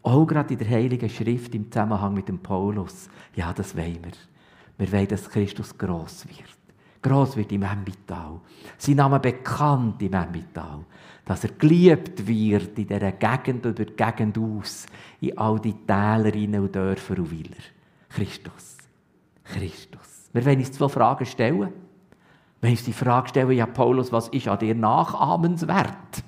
auch 0.02 0.26
gerade 0.26 0.54
in 0.54 0.58
der 0.58 0.68
Heiligen 0.68 1.08
Schrift 1.08 1.54
im 1.54 1.70
Zusammenhang 1.70 2.14
mit 2.14 2.28
dem 2.28 2.38
Paulus. 2.38 3.08
Ja, 3.34 3.52
das 3.52 3.76
wollen 3.76 3.98
wir. 4.02 4.12
Wir 4.78 4.92
wollen, 4.92 5.08
dass 5.08 5.28
Christus 5.28 5.76
gross 5.76 6.26
wird. 6.28 6.58
gross 7.00 7.36
wird 7.36 7.52
im 7.52 7.62
Emmental. 7.62 8.40
Sein 8.78 8.96
Name 8.96 9.20
bekannt 9.20 10.02
im 10.02 10.12
Emmental. 10.12 10.84
Dass 11.24 11.44
er 11.44 11.50
geliebt 11.50 12.26
wird 12.26 12.78
in 12.78 12.86
dieser 12.88 13.12
Gegend 13.12 13.64
oder 13.66 13.84
die 13.84 13.94
Gegend 13.94 14.38
aus, 14.38 14.86
in 15.20 15.38
all 15.38 15.60
die 15.60 15.74
Täler 15.74 16.60
und 16.60 16.74
Dörfer 16.74 17.18
und 17.18 17.30
Willer. 17.30 17.62
Christus. 18.08 18.78
Christus. 19.44 20.30
Wir 20.32 20.44
wollen 20.44 20.58
uns 20.58 20.72
zwei 20.72 20.88
Fragen 20.88 21.26
stellen. 21.26 21.72
Wenn 22.60 22.70
uns 22.70 22.84
die 22.84 22.92
Frage 22.92 23.28
stellen, 23.28 23.52
ja 23.52 23.66
Paulus, 23.66 24.12
was 24.12 24.28
ist 24.28 24.48
an 24.48 24.58
dir 24.58 24.74
nachahmenswert? 24.74 26.24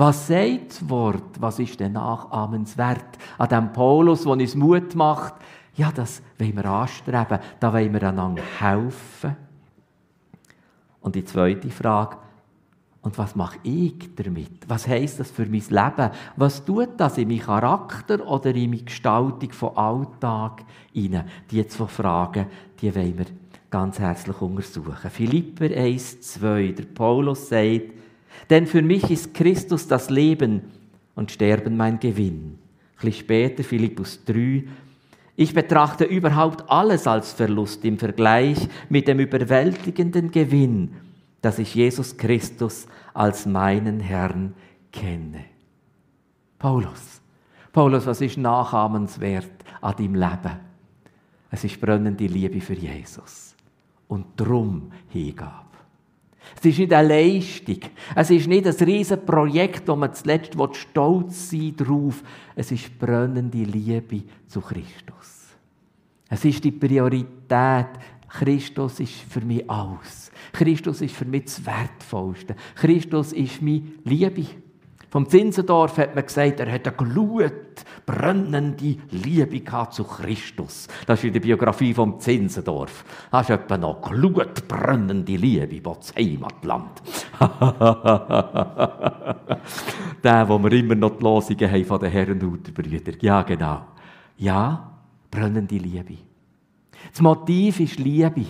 Was 0.00 0.28
sagt 0.28 0.70
das 0.70 0.88
Wort? 0.88 1.38
Was 1.40 1.58
ist 1.58 1.78
denn 1.78 1.92
nachahmenswert 1.92 3.18
an 3.36 3.48
dem 3.50 3.70
Paulus, 3.70 4.22
der 4.22 4.32
uns 4.32 4.54
Mut 4.54 4.94
macht? 4.94 5.34
Ja, 5.74 5.92
das 5.92 6.22
wollen 6.38 6.56
wir 6.56 6.64
anstreben, 6.64 7.38
da 7.60 7.70
wollen 7.70 7.92
wir 7.92 8.08
einander 8.08 8.42
helfen. 8.58 9.36
Und 11.02 11.14
die 11.16 11.24
zweite 11.26 11.68
Frage, 11.68 12.16
und 13.02 13.18
was 13.18 13.36
mache 13.36 13.58
ich 13.62 14.14
damit? 14.16 14.66
Was 14.68 14.88
heißt 14.88 15.20
das 15.20 15.30
für 15.30 15.44
mein 15.44 15.64
Leben? 15.68 16.10
Was 16.34 16.64
tut 16.64 16.98
das 16.98 17.18
in 17.18 17.28
meinen 17.28 17.40
Charakter 17.40 18.26
oder 18.26 18.54
in 18.54 18.70
meine 18.70 18.84
Gestaltung 18.84 19.52
von 19.52 19.76
Alltag 19.76 20.64
hinein? 20.94 21.28
Die 21.50 21.66
zwei 21.66 21.86
Fragen, 21.86 22.46
die 22.80 22.94
wollen 22.94 23.18
wir 23.18 23.26
ganz 23.68 23.98
herzlich 23.98 24.40
untersuchen. 24.40 25.10
Philipper 25.10 25.66
1, 25.66 26.22
2. 26.22 26.68
Der 26.72 26.84
Paulus 26.84 27.50
sagt, 27.50 28.00
denn 28.48 28.66
für 28.66 28.82
mich 28.82 29.10
ist 29.10 29.34
Christus 29.34 29.86
das 29.86 30.10
Leben 30.10 30.62
und 31.14 31.30
Sterben 31.30 31.76
mein 31.76 32.00
Gewinn. 32.00 32.58
Ein 32.96 33.06
bisschen 33.06 33.24
später, 33.24 33.64
Philippus 33.64 34.24
3, 34.24 34.64
ich 35.36 35.54
betrachte 35.54 36.04
überhaupt 36.04 36.68
alles 36.70 37.06
als 37.06 37.32
Verlust 37.32 37.84
im 37.84 37.98
Vergleich 37.98 38.68
mit 38.88 39.08
dem 39.08 39.20
überwältigenden 39.20 40.30
Gewinn, 40.30 40.96
dass 41.40 41.58
ich 41.58 41.74
Jesus 41.74 42.16
Christus 42.16 42.86
als 43.14 43.46
meinen 43.46 44.00
Herrn 44.00 44.54
kenne. 44.92 45.44
Paulus, 46.58 47.22
Paulus, 47.72 48.04
was 48.04 48.20
ist 48.20 48.36
nachahmenswert 48.36 49.50
an 49.80 49.96
deinem 49.96 50.14
Leben? 50.16 50.60
Es 51.50 51.64
ist 51.64 51.80
brennende 51.80 52.26
Liebe 52.26 52.60
für 52.60 52.74
Jesus 52.74 53.54
und 54.08 54.26
drum 54.36 54.92
Hingabe. 55.08 55.69
Es 56.58 56.64
ist 56.64 56.78
nicht 56.78 56.92
eine 56.92 57.08
Leistung. 57.08 57.78
Es 58.14 58.30
ist 58.30 58.46
nicht 58.46 58.66
ein 58.66 58.74
riesiges 58.74 59.24
Projekt, 59.24 59.86
wo 59.88 59.96
man 59.96 60.14
zuletzt 60.14 60.54
stolz 60.72 61.50
sein 61.50 61.74
drauf. 61.76 62.22
Es 62.54 62.72
ist 62.72 62.98
brennende 62.98 63.62
Liebe 63.62 64.22
zu 64.46 64.60
Christus. 64.60 65.48
Es 66.28 66.44
ist 66.44 66.64
die 66.64 66.72
Priorität. 66.72 67.88
Christus 68.28 69.00
ist 69.00 69.14
für 69.28 69.40
mich 69.40 69.68
alles. 69.68 70.30
Christus 70.52 71.00
ist 71.00 71.14
für 71.16 71.24
mich 71.24 71.44
das 71.44 71.66
Wertvollste. 71.66 72.54
Christus 72.76 73.32
ist 73.32 73.60
meine 73.60 73.82
Liebe. 74.04 74.46
Vom 75.10 75.28
Zinsendorf 75.28 75.98
hat 75.98 76.14
man 76.14 76.24
gesagt, 76.24 76.60
er 76.60 76.70
hat 76.70 76.86
eine 76.86 76.96
Glut, 76.96 77.84
brennende 78.06 78.96
Liebe 79.10 79.64
zu 79.90 80.04
Christus. 80.04 80.86
Das 81.04 81.18
ist 81.18 81.24
in 81.24 81.32
der 81.32 81.40
Biografie 81.40 81.92
vom 81.92 82.20
Zinsendorf. 82.20 83.04
Da 83.32 83.40
ist 83.40 83.50
etwa 83.50 83.76
noch 83.76 84.02
Glut, 84.02 84.68
brennende 84.68 85.34
Liebe, 85.34 85.80
das 85.80 86.14
Heimatland. 86.14 87.02
Der, 90.22 90.48
wo 90.48 90.62
wir 90.62 90.72
immer 90.72 90.94
noch 90.94 91.16
die 91.16 91.24
Losungen 91.24 91.72
haben 91.72 91.84
von 91.84 91.98
den 91.98 92.12
Herrenhuterbrüdern. 92.12 93.16
Ja, 93.20 93.42
genau. 93.42 93.82
Ja, 94.36 94.92
brennende 95.28 95.76
Liebe. 95.76 96.18
Das 97.10 97.20
Motiv 97.20 97.80
ist 97.80 97.98
Liebe. 97.98 98.46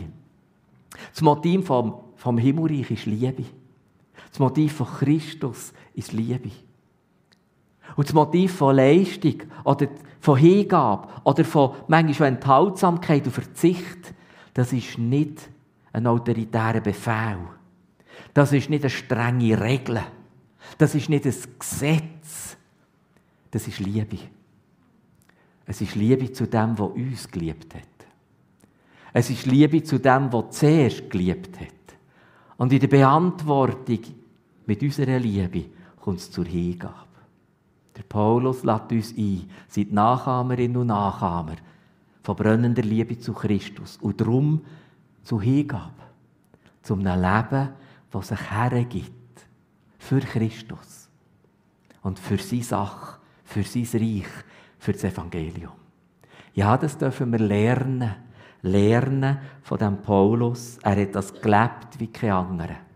Das 1.11 1.23
Motiv 1.23 1.67
vom, 1.67 1.95
vom 2.17 2.37
Himmelreich 2.37 2.91
ist 2.91 3.07
Liebe. 3.07 3.45
Das 4.31 4.39
Motiv 4.39 4.75
von 4.75 4.87
Christus 4.87 5.73
ist 5.95 6.13
Liebe. 6.13 6.51
Und 7.97 8.09
das 8.09 8.15
Motiv 8.15 8.55
von 8.57 8.77
Leistung 8.77 9.43
oder 9.65 9.89
von 10.21 10.39
Hingabe 10.39 11.09
oder 11.25 11.45
von 11.45 11.75
manchmal 11.89 12.29
Enthaltsamkeit 12.29 13.27
und 13.27 13.33
Verzicht, 13.33 14.15
das 14.55 14.73
ist 14.73 14.99
nicht 14.99 15.49
ein 15.93 16.07
autoritärer 16.07 16.81
Befehl. 16.81 17.39
Das 18.33 18.53
ist 18.53 18.71
nicht 18.71 18.85
eine 18.85 18.91
strenge 18.91 19.61
Regel. 19.61 20.01
Das 20.79 20.95
ist 20.95 21.09
nicht 21.09 21.25
ein 21.27 21.35
Gesetz. 21.59 22.57
Das 23.51 23.67
ist 23.67 23.81
Liebe. 23.81 24.19
Es 25.67 25.81
ist 25.81 25.95
Liebe 25.95 26.33
zu 26.33 26.47
dem, 26.47 26.77
der 26.77 26.95
uns 26.95 27.29
geliebt 27.29 27.75
hat. 27.75 27.83
Es 29.13 29.31
ist 29.31 29.47
Liebe 29.47 29.83
zu 29.83 29.99
dem, 29.99 30.31
der 30.31 30.51
zuerst 30.51 31.11
geliebt 31.11 31.59
hat. 31.61 31.69
Und 32.57 32.73
in 32.73 32.81
der 32.81 32.89
Beantwortung 32.89 34.01
mit 34.71 34.85
unserer 34.85 35.19
Liebe 35.19 35.65
kommt 36.01 36.21
es 36.21 36.31
zur 36.31 36.45
Hingabe. 36.45 36.95
Der 37.97 38.05
Paulus 38.05 38.63
lädt 38.63 38.93
uns 38.93 39.13
ein, 39.19 39.51
seid 39.67 39.91
Nachahmerinnen 39.91 40.77
und 40.77 40.87
Nachahmer 40.87 41.57
von 42.23 42.37
brennender 42.37 42.83
Liebe 42.83 43.19
zu 43.19 43.33
Christus 43.33 43.97
und 44.01 44.21
darum 44.21 44.61
zu 45.25 45.41
Hingabe, 45.41 45.91
zu 46.83 46.95
einem 46.95 47.21
Leben, 47.21 47.71
das 48.13 48.29
sich 48.29 48.49
hergibt 48.49 49.45
für 49.99 50.21
Christus 50.21 51.09
und 52.03 52.21
für 52.21 52.39
seine 52.39 52.63
Sache, 52.63 53.19
für 53.43 53.65
sein 53.65 53.89
Reich, 54.01 54.31
für 54.79 54.93
das 54.93 55.03
Evangelium. 55.03 55.73
Ja, 56.55 56.77
das 56.77 56.97
dürfen 56.97 57.33
wir 57.33 57.41
lernen. 57.41 58.15
Lernen 58.63 59.39
von 59.63 59.79
dem 59.79 60.01
Paulus. 60.01 60.79
Er 60.83 61.03
hat 61.03 61.15
das 61.17 61.33
gelebt 61.33 61.99
wie 61.99 62.07
kein 62.07 62.31
anderer. 62.31 62.90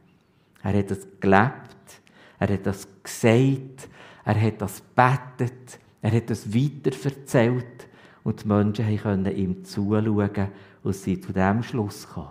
Er 0.65 0.79
hat 0.79 0.91
das 0.91 1.07
gelebt, 1.21 2.01
er 2.39 2.49
hat 2.49 2.67
das 2.67 2.89
gesagt, 3.03 3.89
er 4.25 4.41
hat 4.41 4.63
das 4.63 4.81
betet, 4.81 5.79
er 6.01 6.11
hat 6.11 6.31
das 6.31 6.55
weiterverzählt 6.55 7.89
und 8.25 8.43
die 8.43 8.49
Menschen 8.49 8.99
können 8.99 9.37
ihm 9.37 9.63
zuschauen 9.65 10.49
und 10.83 10.97
sie 10.97 11.21
zu 11.21 11.33
dem 11.35 11.63
Schluss 11.63 12.09
kommen. 12.09 12.31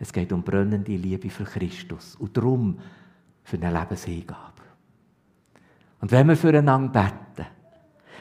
Es 0.00 0.12
geht 0.12 0.32
um 0.32 0.42
brennende 0.42 0.96
Liebe 0.96 1.30
für 1.30 1.44
Christus 1.44 2.16
und 2.16 2.36
darum 2.36 2.78
für 3.44 3.56
eine 3.56 3.78
Lebenshingabe. 3.78 4.62
Und 6.00 6.10
wenn 6.10 6.28
wir 6.28 6.36
füreinander 6.36 6.88
beten, 6.90 7.48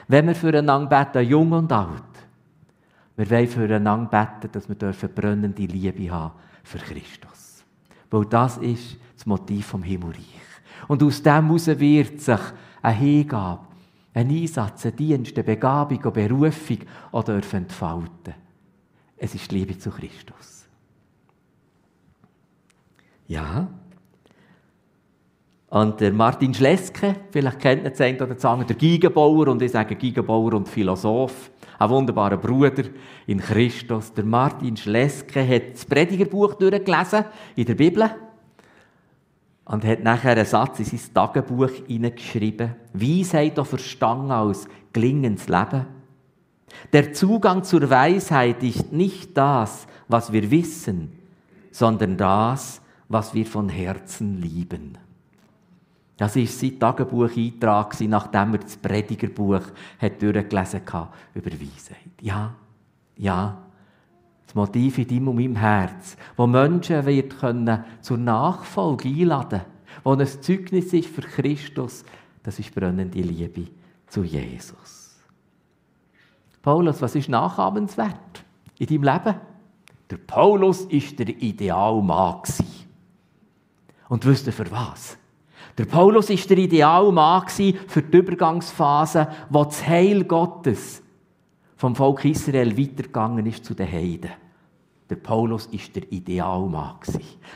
wenn 0.08 0.28
wir 0.28 0.36
füreinander 0.36 1.06
beten, 1.06 1.28
jung 1.28 1.52
und 1.52 1.72
alt, 1.72 2.04
wir 3.16 3.30
wollen 3.32 3.48
füreinander 3.48 4.30
beten, 4.40 4.52
dass 4.52 4.70
wir 4.70 5.10
brennende 5.10 5.64
Liebe 5.64 6.12
haben 6.12 6.34
für 6.64 6.78
Christus. 6.78 7.47
Weil 8.10 8.26
das 8.26 8.58
ist 8.58 8.98
das 9.16 9.26
Motiv 9.26 9.66
vom 9.68 9.84
Himmelreich. 9.84 10.42
Und 10.88 11.04
aus 11.04 11.22
dem 11.22 11.48
heraus 11.48 11.68
wird 11.68 12.22
sich 12.22 12.40
eine 12.82 12.96
Hingabe, 12.96 13.66
ein 14.14 14.30
Einsatz, 14.30 14.86
ein 14.86 14.96
Dienst, 14.96 15.36
eine 15.36 15.44
Begabung, 15.44 16.02
eine 16.02 16.12
Berufung 16.12 16.80
oder 17.12 17.36
entfalten. 17.36 18.34
Es 19.18 19.36
ist 19.36 19.52
die 19.52 19.56
Liebe 19.56 19.78
zu 19.78 19.90
Christus. 19.90 20.68
Ja. 23.28 23.68
Und 25.70 26.00
der 26.00 26.14
Martin 26.14 26.54
Schleske, 26.54 27.16
vielleicht 27.32 27.60
kennt 27.60 27.84
ihr 27.84 27.90
den 27.90 28.22
oder 28.22 28.64
der 28.64 28.76
Gigenbauer, 28.76 29.50
und 29.50 29.62
ich 29.62 29.72
sage 29.72 29.96
Gigenbauer 29.96 30.54
und 30.54 30.70
Philosoph, 30.70 31.52
ein 31.80 31.90
wunderbarer 31.90 32.38
Bruder 32.38 32.84
in 33.26 33.40
Christus. 33.40 34.14
Der 34.14 34.26
Martin 34.26 34.78
Schleske 34.78 35.48
hat 35.48 35.74
das 35.74 35.86
Predigerbuch 35.86 36.56
durchgelesen 36.56 37.26
in 37.56 37.66
der 37.66 37.76
Bibel 37.76 38.10
und 39.66 39.86
hat 39.86 40.04
nachher 40.04 40.32
einen 40.32 40.46
Satz 40.46 40.80
in 40.80 40.86
sein 40.86 41.14
Tagebuch 41.14 41.72
hineingeschrieben. 41.88 42.76
Weisheit 42.94 43.60
auch 43.60 43.68
verstanden 43.68 44.32
als 44.32 44.68
gelingendes 44.94 45.48
Leben. 45.48 45.86
Der 46.94 47.14
Zugang 47.14 47.64
zur 47.64 47.90
Weisheit 47.90 48.64
ist 48.64 48.92
nicht 48.92 49.38
das, 49.38 49.88
was 50.08 50.32
wir 50.32 50.50
wissen, 50.50 51.12
sondern 51.72 52.18
das, 52.18 52.82
was 53.10 53.34
wir 53.34 53.46
von 53.46 53.70
Herzen 53.70 54.42
lieben. 54.42 54.98
Das 56.18 56.36
war 56.36 56.46
sein 56.46 56.80
Tagebucheintrag, 56.80 58.00
nachdem 58.02 58.54
er 58.54 58.60
das 58.60 58.76
Predigerbuch 58.78 59.62
durchgelesen 60.20 60.82
hat 60.92 61.10
über 61.36 61.52
Weisheit. 61.52 62.12
Ja, 62.22 62.56
ja, 63.16 63.58
das 64.46 64.56
Motiv 64.56 64.98
in 64.98 65.08
deinem 65.08 65.28
und 65.28 65.36
meinem 65.36 65.56
Herz, 65.56 66.18
wo 66.36 66.48
Menschen 66.48 67.06
wird 67.06 67.40
können 67.40 67.84
zur 68.02 68.18
Nachfolge 68.18 69.10
einladen 69.10 69.62
wo 70.04 70.14
ein 70.14 70.26
Zeugnis 70.26 70.94
ist 70.94 71.10
für 71.10 71.22
Christus, 71.22 72.04
das 72.44 72.60
ist 72.60 72.74
brennende 72.74 73.20
Liebe 73.20 73.68
zu 74.08 74.24
Jesus. 74.24 75.18
Paulus, 76.62 77.02
was 77.02 77.16
ist 77.16 77.30
nachahmenswert 77.30 78.44
in 78.78 78.88
deinem 78.88 79.04
Leben? 79.04 79.36
Der 80.10 80.18
Paulus 80.18 80.82
ist 80.84 81.20
der 81.20 81.30
Idealmann. 81.30 82.42
Und 84.10 84.26
wisst 84.26 84.48
ihr 84.48 84.54
für 84.54 84.70
was? 84.72 85.18
Der 85.78 85.86
Paulus 85.86 86.32
ist 86.32 86.50
der 86.50 86.58
Idealmann 86.58 87.48
für 87.48 88.02
die 88.02 88.18
Übergangsphase, 88.18 89.28
wo 89.50 89.64
das 89.64 89.86
Heil 89.86 90.24
Gottes 90.24 91.04
vom 91.76 91.96
Volk 91.96 92.26
Israel 92.26 92.76
weitergegangen 92.76 93.46
ist 93.46 93.64
zu 93.64 93.76
den 93.76 93.92
Heiden. 93.92 94.32
Der 95.10 95.16
Paulus 95.18 95.68
ist 95.68 95.96
der 95.96 96.12
Idealmann. 96.12 96.96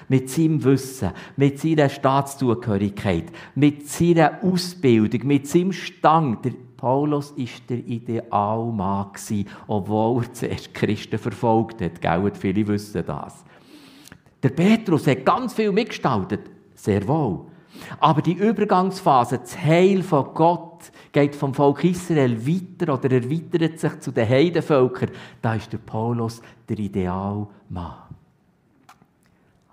Mit 0.08 0.30
seinem 0.30 0.63
Wissen, 0.63 1.12
mit 1.36 1.60
seiner 1.60 1.90
Staatszugehörigkeit, 1.90 3.25
mit 3.56 3.90
seiner 3.90 4.40
Ausbildung, 4.44 5.28
mit 5.28 5.48
seinem 5.48 5.74
Stand. 5.74 6.46
Der 6.46 6.54
Paulus 6.78 7.32
ist 7.32 7.70
der 7.70 7.80
Idealmann, 7.80 9.10
obwohl 9.68 10.24
er 10.24 10.34
zuerst 10.34 10.74
Christen 10.74 11.18
verfolgt 11.18 11.82
hat. 11.82 12.00
Gell? 12.00 12.32
Viele 12.36 12.68
wissen 12.68 13.04
das. 13.06 13.44
Der 14.42 14.50
Petrus 14.50 15.08
hat 15.08 15.25
ganz 15.25 15.54
viel 15.54 15.72
mitgestaltet. 15.72 16.42
Sehr 16.75 17.06
wohl. 17.08 17.50
Aber 18.00 18.22
die 18.22 18.34
Übergangsphase, 18.34 19.40
das 19.40 19.58
Heil 19.58 20.04
von 20.04 20.34
Gott, 20.34 20.92
geht 21.12 21.36
vom 21.36 21.54
Volk 21.54 21.84
Israel 21.84 22.46
weiter 22.48 22.94
oder 22.94 23.12
erweitert 23.12 23.80
sich 23.80 24.00
zu 24.00 24.12
den 24.12 24.28
Heidenvölkern. 24.28 25.12
Da 25.42 25.56
ist 25.56 25.72
der 25.72 25.78
Paulus 25.80 26.42
der 26.68 26.80
Idealmann. 26.80 27.96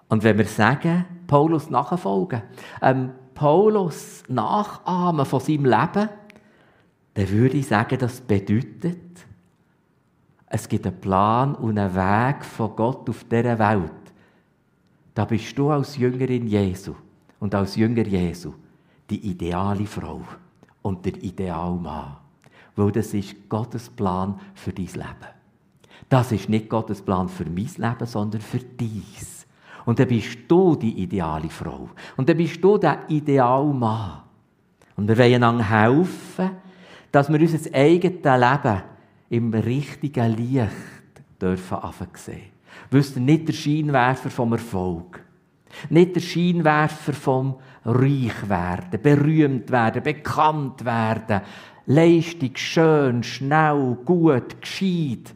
Und 0.09 0.23
wenn 0.25 0.39
wir 0.39 0.47
sagen, 0.47 1.05
Paulus 1.27 1.71
nachfolgen, 1.71 2.43
ähm, 2.81 3.11
Paulus 3.35 4.23
nachahmen 4.29 5.27
von 5.27 5.41
seinem 5.41 5.67
Leben, 5.67 6.09
dann 7.15 7.31
würde 7.31 7.57
ich 7.57 7.67
sagen, 7.67 7.99
das 7.99 8.21
bedeutet, 8.21 9.27
es 10.47 10.69
gibt 10.69 10.87
einen 10.87 10.99
Plan 10.99 11.55
und 11.55 11.79
einen 11.79 11.95
Weg 11.95 12.45
von 12.45 12.75
Gott 12.75 13.09
auf 13.09 13.25
dieser 13.25 13.59
Welt. 13.59 13.93
Da 15.15 15.25
bist 15.25 15.57
du 15.59 15.71
als 15.71 15.97
Jüngerin 15.97 16.47
Jesu 16.47 16.95
und 17.41 17.55
als 17.55 17.77
Jünger 17.77 18.07
Jesu 18.07 18.53
die 19.09 19.31
ideale 19.31 19.87
Frau 19.87 20.23
und 20.83 21.05
der 21.05 21.17
Idealmann. 21.23 22.17
Weil 22.77 22.93
das 22.93 23.15
ist 23.15 23.49
Gottes 23.49 23.89
Plan 23.89 24.39
für 24.55 24.73
dein 24.73 24.87
Leben. 24.87 25.39
Das 26.09 26.33
ist 26.33 26.49
nicht 26.49 26.69
Gottes 26.69 27.03
Plan 27.03 27.29
für 27.29 27.45
mein 27.45 27.71
Leben, 27.77 28.07
sondern 28.07 28.41
für 28.41 28.59
dies. 28.59 29.47
Und 29.85 29.99
dann 29.99 30.09
bist 30.09 30.39
du 30.49 30.77
die 30.77 31.03
ideale 31.03 31.49
Frau. 31.49 31.89
Und 32.17 32.29
dann 32.29 32.37
bist 32.37 32.63
du 32.63 32.79
der 32.79 33.01
Idealmann. 33.09 34.23
Und 34.97 35.09
wir 35.09 35.17
wollen 35.17 35.35
einander 35.35 35.69
helfen, 35.69 36.51
dass 37.11 37.29
wir 37.33 37.41
unser 37.41 37.75
eigenes 37.75 38.23
Leben 38.23 38.83
im 39.31 39.53
richtigen 39.55 40.37
Licht 40.37 40.73
dürfen 41.41 41.79
sehen. 42.15 42.51
Wisst 42.91 43.17
ihr, 43.17 43.23
nicht 43.23 43.49
der 43.49 43.53
Scheinwerfer 43.53 44.31
vom 44.31 44.53
Erfolg. 44.53 45.25
Nicht 45.91 46.17
der 46.17 46.21
Scheinwerfer 46.21 47.13
vom 47.13 47.57
Reich 47.85 48.49
werden, 48.49 49.01
berühmt 49.03 49.71
werden, 49.71 50.03
bekannt 50.03 50.85
werden, 50.85 51.41
Leistung, 51.87 52.51
schön, 52.55 53.23
schnell, 53.23 53.97
gut, 54.05 54.61
gescheit. 54.61 55.35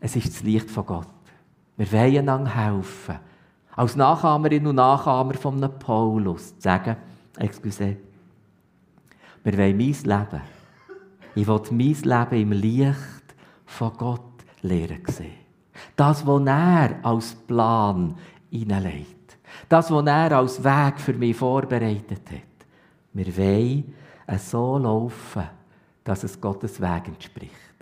Es 0.00 0.16
ist 0.16 0.34
das 0.34 0.42
Licht 0.42 0.68
von 0.68 0.84
Gott. 0.84 1.06
Wir 1.76 1.92
wollen 1.92 2.18
einander 2.28 2.54
helfen. 2.54 3.16
Als 3.76 3.94
Nachahmerin 3.94 4.66
und 4.66 4.74
Nachahmer 4.74 5.34
von 5.34 5.60
Paulus 5.78 6.56
zu 6.56 6.60
sagen, 6.60 6.96
excuse, 7.38 7.96
wir 9.44 9.58
wollen 9.58 9.76
mein 9.76 9.86
Leben. 9.86 10.42
Ich 11.34 11.46
will 11.46 11.60
mein 11.70 12.28
Leben 12.28 12.42
im 12.42 12.52
Licht 12.52 13.34
von 13.64 13.92
Gott 13.96 14.44
lernen 14.62 15.02
sehen. 15.06 15.32
Das, 15.96 16.26
was 16.26 16.46
er 16.46 16.96
als 17.02 17.34
Plan 17.34 18.16
hineinlegt. 18.52 19.38
Das, 19.68 19.90
was 19.90 20.06
er 20.06 20.32
als 20.32 20.62
Weg 20.62 21.00
für 21.00 21.14
mich 21.14 21.36
vorbereitet 21.36 22.30
hat. 22.30 22.66
Wir 23.12 23.36
wollen 23.36 23.94
so 24.38 24.78
laufen, 24.78 25.44
dass 26.04 26.24
es 26.24 26.40
Gottes 26.40 26.80
Weg 26.80 27.08
entspricht. 27.08 27.72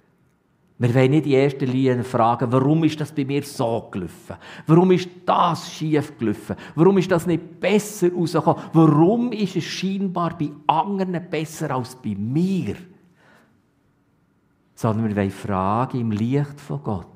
Wir 0.78 0.94
wollen 0.94 1.10
nicht 1.10 1.26
in 1.26 1.32
erster 1.32 1.66
Linie 1.66 2.02
fragen, 2.02 2.50
warum 2.50 2.84
ist 2.84 2.98
das 2.98 3.14
bei 3.14 3.24
mir 3.24 3.42
so 3.42 3.88
gelaufen? 3.90 4.36
Warum 4.66 4.90
ist 4.92 5.10
das 5.26 5.70
schief 5.70 6.16
gelaufen? 6.16 6.56
Warum 6.74 6.96
ist 6.96 7.10
das 7.10 7.26
nicht 7.26 7.60
besser 7.60 8.10
rausgekommen? 8.10 8.62
Warum 8.72 9.32
ist 9.32 9.56
es 9.56 9.64
scheinbar 9.64 10.38
bei 10.38 10.50
anderen 10.66 11.28
besser 11.28 11.70
als 11.72 11.94
bei 11.94 12.14
mir? 12.14 12.76
Sondern 14.74 15.08
wir 15.08 15.16
wollen 15.16 15.30
fragen 15.30 16.00
im 16.00 16.12
Licht 16.12 16.58
von 16.58 16.82
Gott. 16.82 17.06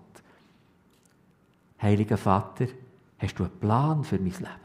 Heiliger 1.80 2.18
Vater, 2.18 2.66
Hast 3.18 3.38
du 3.38 3.44
einen 3.44 3.58
Plan 3.58 4.04
für 4.04 4.18
mein 4.18 4.32
Leben? 4.32 4.64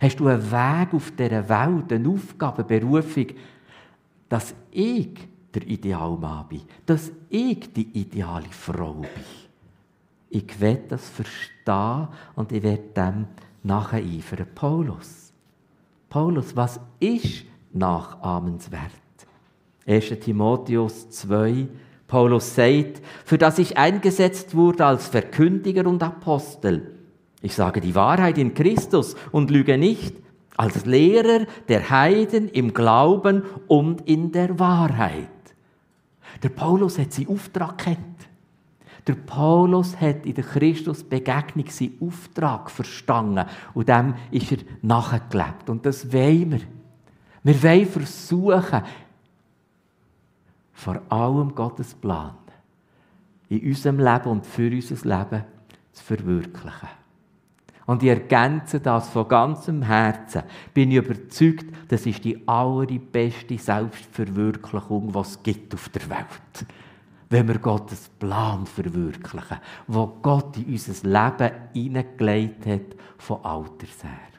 Hast 0.00 0.20
du 0.20 0.28
einen 0.28 0.50
Weg 0.50 0.94
auf 0.94 1.10
dieser 1.12 1.48
Welt, 1.48 1.92
eine 1.92 2.08
Aufgabe, 2.08 2.66
eine 2.66 2.80
Berufung, 2.80 3.26
dass 4.28 4.54
ich 4.70 5.14
der 5.52 5.66
Idealmann 5.66 6.48
bin, 6.48 6.62
dass 6.86 7.10
ich 7.28 7.72
die 7.72 7.88
ideale 8.00 8.48
Frau 8.50 8.94
bin? 8.94 9.08
Ich 10.30 10.60
werde 10.60 10.84
das 10.88 11.08
verstehen 11.08 12.08
und 12.36 12.52
ich 12.52 12.62
werde 12.62 12.84
dem 12.96 13.26
nacheifern. 13.62 14.46
Paulus. 14.54 15.32
Paulus, 16.08 16.54
was 16.54 16.80
ist 17.00 17.44
nachahmenswert? 17.72 18.90
1. 19.86 20.20
Timotheus 20.20 21.10
2, 21.10 21.68
Paulus 22.06 22.54
sagt, 22.54 23.02
für 23.24 23.38
das 23.38 23.58
ich 23.58 23.76
eingesetzt 23.76 24.54
wurde 24.54 24.86
als 24.86 25.08
Verkündiger 25.08 25.86
und 25.86 26.02
Apostel, 26.02 26.99
ich 27.42 27.54
sage 27.54 27.80
die 27.80 27.94
Wahrheit 27.94 28.38
in 28.38 28.54
Christus 28.54 29.16
und 29.32 29.50
lüge 29.50 29.78
nicht, 29.78 30.14
als 30.56 30.84
Lehrer 30.84 31.46
der 31.68 31.88
Heiden 31.88 32.48
im 32.48 32.74
Glauben 32.74 33.42
und 33.66 34.06
in 34.06 34.30
der 34.30 34.58
Wahrheit. 34.58 35.28
Der 36.42 36.50
Paulus 36.50 36.98
hat 36.98 37.12
seinen 37.12 37.28
Auftrag 37.28 37.78
kennt. 37.78 37.98
Der 39.06 39.14
Paulus 39.14 39.98
hat 39.98 40.26
in 40.26 40.34
der 40.34 40.44
Christusbegegnung 40.44 41.66
seinen 41.70 41.96
Auftrag 42.00 42.70
verstanden 42.70 43.46
und 43.72 43.88
dem 43.88 44.14
ist 44.30 44.52
er 44.52 44.58
nachgelebt. 44.82 45.70
Und 45.70 45.86
das 45.86 46.12
wollen 46.12 46.52
wir. 46.52 46.60
Wir 47.42 47.62
wollen 47.62 47.86
versuchen, 47.86 48.82
vor 50.74 51.00
allem 51.08 51.54
Gottes 51.54 51.94
Plan 51.94 52.34
in 53.48 53.66
unserem 53.66 53.98
Leben 53.98 54.30
und 54.30 54.46
für 54.46 54.70
unser 54.70 55.08
Leben 55.08 55.44
zu 55.92 56.04
verwirklichen. 56.04 56.99
Und 57.90 58.04
ich 58.04 58.08
ergänze 58.08 58.78
das 58.78 59.08
von 59.08 59.26
ganzem 59.26 59.82
Herzen. 59.82 60.44
Bin 60.72 60.92
ich 60.92 60.98
überzeugt, 60.98 61.66
das 61.88 62.06
ist 62.06 62.24
die 62.24 62.40
allerbeste 62.46 63.58
Selbstverwirklichung, 63.58 65.12
was 65.12 65.30
es 65.30 65.42
gibt 65.42 65.74
auf 65.74 65.88
der 65.88 66.08
Welt. 66.08 66.66
Wenn 67.30 67.48
wir 67.48 67.58
Gottes 67.58 68.08
Plan 68.10 68.64
verwirklichen, 68.64 69.58
wo 69.88 70.06
Gott 70.22 70.56
in 70.58 70.66
unser 70.66 71.08
Leben 71.08 71.52
hineingelegt 71.72 72.64
hat, 72.64 72.96
von 73.18 73.44
Alters 73.44 74.04
her. 74.04 74.30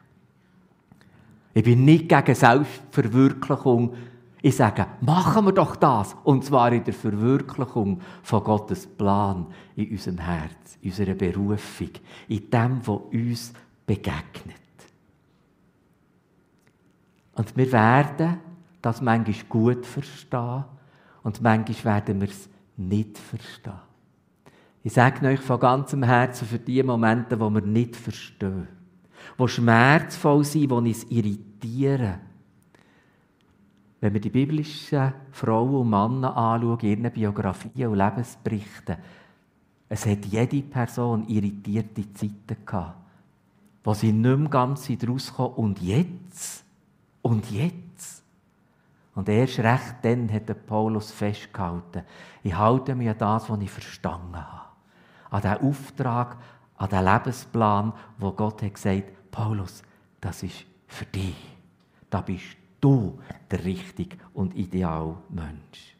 Ich 1.54 1.66
bin 1.66 1.84
nicht 1.84 2.08
gegen 2.08 2.34
Selbstverwirklichung. 2.34 3.96
Ich 4.42 4.56
sage, 4.56 4.88
machen 5.02 5.46
wir 5.46 5.52
doch 5.52 5.76
das. 5.76 6.16
Und 6.24 6.44
zwar 6.44 6.72
in 6.72 6.84
der 6.84 6.94
Verwirklichung 6.94 8.02
von 8.24 8.44
Gottes 8.44 8.88
Plan 8.88 9.48
in 9.76 9.92
unserem 9.92 10.18
Herz 10.18 10.72
in 10.82 10.90
unserer 10.90 11.14
Berufung, 11.14 11.90
in 12.28 12.50
dem, 12.50 12.82
was 12.86 13.02
uns 13.14 13.54
begegnet. 13.86 14.58
Und 17.34 17.56
wir 17.56 17.72
werden 17.72 18.40
das 18.82 19.02
manchmal 19.02 19.46
gut 19.48 19.86
verstehen 19.86 20.66
und 21.24 21.42
manchmal 21.42 21.96
werden 21.96 22.22
wir 22.22 22.30
es 22.30 22.50
nicht 22.78 23.18
verstehen. 23.18 23.80
Ich 24.84 24.94
sage 24.94 25.26
euch 25.28 25.40
von 25.40 25.60
ganzem 25.60 26.04
Herzen 26.04 26.48
für 26.48 26.58
die 26.58 26.82
Momente, 26.82 27.40
wo 27.40 27.50
wir 27.52 27.62
nicht 27.62 27.96
verstehen, 27.96 28.68
wo 29.38 29.48
schmerzvoll 29.48 30.44
sind, 30.44 30.72
wo 30.72 30.78
uns 30.78 31.04
irritieren. 31.04 32.20
Wenn 34.02 34.14
wir 34.14 34.22
die 34.22 34.32
biblischen 34.32 35.14
Frauen 35.32 35.76
und 35.76 35.90
Männer 35.90 36.36
anschauen, 36.36 36.80
ihren 36.82 37.12
Biografien 37.12 37.88
und 37.88 37.98
Lebensberichten, 37.98 38.98
es 39.88 40.06
hat 40.08 40.26
jede 40.26 40.62
Person 40.64 41.28
irritierte 41.28 42.12
Zeiten 42.14 42.66
gehabt, 42.66 42.98
wo 43.84 43.94
sie 43.94 44.12
nicht 44.12 44.38
mehr 44.38 44.50
ganz 44.50 44.90
rauskommen. 44.90 45.54
Und 45.54 45.82
jetzt? 45.82 46.64
Und 47.22 47.52
jetzt? 47.52 48.24
Und 49.14 49.30
erst 49.30 49.60
recht 49.60 49.96
dann 50.02 50.32
hat 50.32 50.66
Paulus 50.66 51.12
festgehalten, 51.12 52.04
ich 52.42 52.56
halte 52.56 52.96
mich 52.96 53.10
an 53.10 53.18
das, 53.20 53.50
was 53.50 53.62
ich 53.62 53.70
verstanden 53.70 54.38
habe. 54.38 54.62
An 55.30 55.42
den 55.42 55.70
Auftrag, 55.70 56.38
an 56.78 56.90
den 56.90 57.06
Lebensplan, 57.06 57.94
wo 58.18 58.32
Gott 58.32 58.64
hat 58.64 58.74
gesagt, 58.74 59.30
Paulus, 59.30 59.84
das 60.20 60.42
ist 60.42 60.66
für 60.88 61.06
dich. 61.06 61.36
Da 62.10 62.22
bist 62.22 62.61
du 62.82 63.20
der 63.50 63.64
richtige 63.64 64.18
und 64.34 64.56
ideale 64.56 65.18
Mensch. 65.30 65.96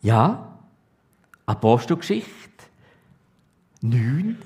Ja, 0.00 0.58
Apostelgeschichte 1.46 2.64
9. 3.82 4.38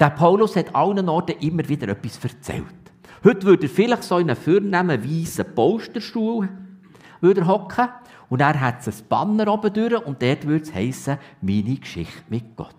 Der 0.00 0.10
Paulus 0.10 0.56
hat 0.56 0.74
allen 0.74 1.08
Orten 1.08 1.38
immer 1.40 1.68
wieder 1.68 1.88
etwas 1.88 2.22
erzählt. 2.24 2.64
Heute 3.22 3.46
würde 3.46 3.66
er 3.66 3.70
vielleicht 3.70 4.02
so 4.02 4.18
in 4.18 4.28
einem 4.28 4.40
vornehmen 4.40 5.04
weißen 5.04 5.54
Posterstuhl 5.54 6.48
hocken 7.22 7.88
Und 8.28 8.40
er 8.40 8.60
hat 8.60 8.86
ein 8.86 8.94
Banner 9.08 9.52
oben 9.52 9.72
durch 9.72 10.04
und 10.04 10.20
dort 10.20 10.46
würde 10.46 10.64
es 10.64 10.74
heissen, 10.74 11.18
meine 11.40 11.76
Geschichte 11.76 12.22
mit 12.28 12.56
Gott. 12.56 12.74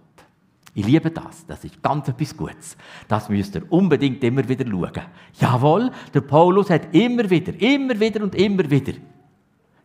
Ich 0.76 0.86
liebe 0.86 1.10
das. 1.10 1.46
Das 1.48 1.64
ist 1.64 1.82
ganz 1.82 2.08
etwas 2.10 2.36
Gutes. 2.36 2.78
Das 3.08 3.30
müsst 3.30 3.56
ihr 3.56 3.64
unbedingt 3.72 4.24
immer 4.24 4.48
wieder 4.48 4.70
schauen. 4.70 5.08
Jawohl, 5.40 5.90
der 6.14 6.22
Paulus 6.22 6.70
hat 6.70 6.94
immer 6.94 7.28
wieder, 7.30 7.60
immer 7.60 8.00
wieder 8.00 8.22
und 8.22 8.36
immer 8.36 8.70
wieder 8.70 8.94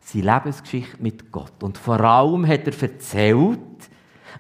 seine 0.00 0.34
Lebensgeschichte 0.34 1.00
mit 1.00 1.30
Gott. 1.30 1.62
Und 1.62 1.78
vor 1.78 2.00
allem 2.00 2.46
hat 2.46 2.66
er 2.66 2.82
erzählt, 2.82 3.60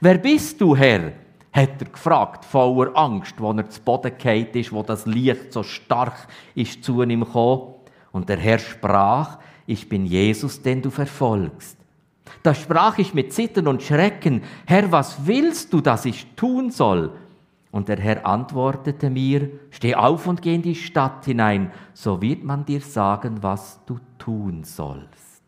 wer 0.00 0.18
bist 0.18 0.60
du, 0.60 0.76
Herr? 0.76 1.12
hat 1.52 1.80
er 1.80 1.88
gefragt, 1.88 2.44
voller 2.44 2.96
Angst, 2.96 3.34
wo 3.38 3.52
er 3.52 3.68
zu 3.68 3.80
Boden 3.80 4.12
gefallen 4.16 4.48
ist, 4.52 4.72
wo 4.72 4.82
das 4.82 5.06
Licht 5.06 5.52
so 5.52 5.62
stark 5.62 6.28
ist 6.54 6.84
zu 6.84 7.02
ihm 7.02 7.24
gekommen. 7.24 7.74
Und 8.12 8.28
der 8.28 8.38
Herr 8.38 8.58
sprach, 8.58 9.38
ich 9.66 9.88
bin 9.88 10.06
Jesus, 10.06 10.62
den 10.62 10.82
du 10.82 10.90
verfolgst. 10.90 11.76
Da 12.42 12.54
sprach 12.54 12.98
ich 12.98 13.14
mit 13.14 13.32
Zittern 13.32 13.66
und 13.68 13.82
Schrecken, 13.82 14.42
Herr, 14.66 14.90
was 14.92 15.26
willst 15.26 15.72
du, 15.72 15.80
dass 15.80 16.04
ich 16.04 16.26
tun 16.36 16.70
soll? 16.70 17.12
Und 17.70 17.88
der 17.88 17.98
Herr 17.98 18.26
antwortete 18.26 19.10
mir, 19.10 19.48
steh 19.70 19.94
auf 19.94 20.26
und 20.26 20.42
geh 20.42 20.54
in 20.54 20.62
die 20.62 20.74
Stadt 20.74 21.24
hinein, 21.24 21.70
so 21.94 22.20
wird 22.20 22.42
man 22.42 22.64
dir 22.64 22.80
sagen, 22.80 23.42
was 23.42 23.80
du 23.86 23.98
tun 24.18 24.64
sollst. 24.64 25.42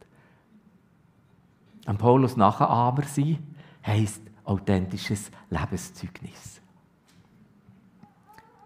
Am 1.85 1.99
Paulus 1.99 2.37
Nachahmer 2.37 3.03
sein 3.03 3.39
heisst 3.85 4.23
authentisches 4.45 5.31
Lebenszeugnis. 5.51 6.62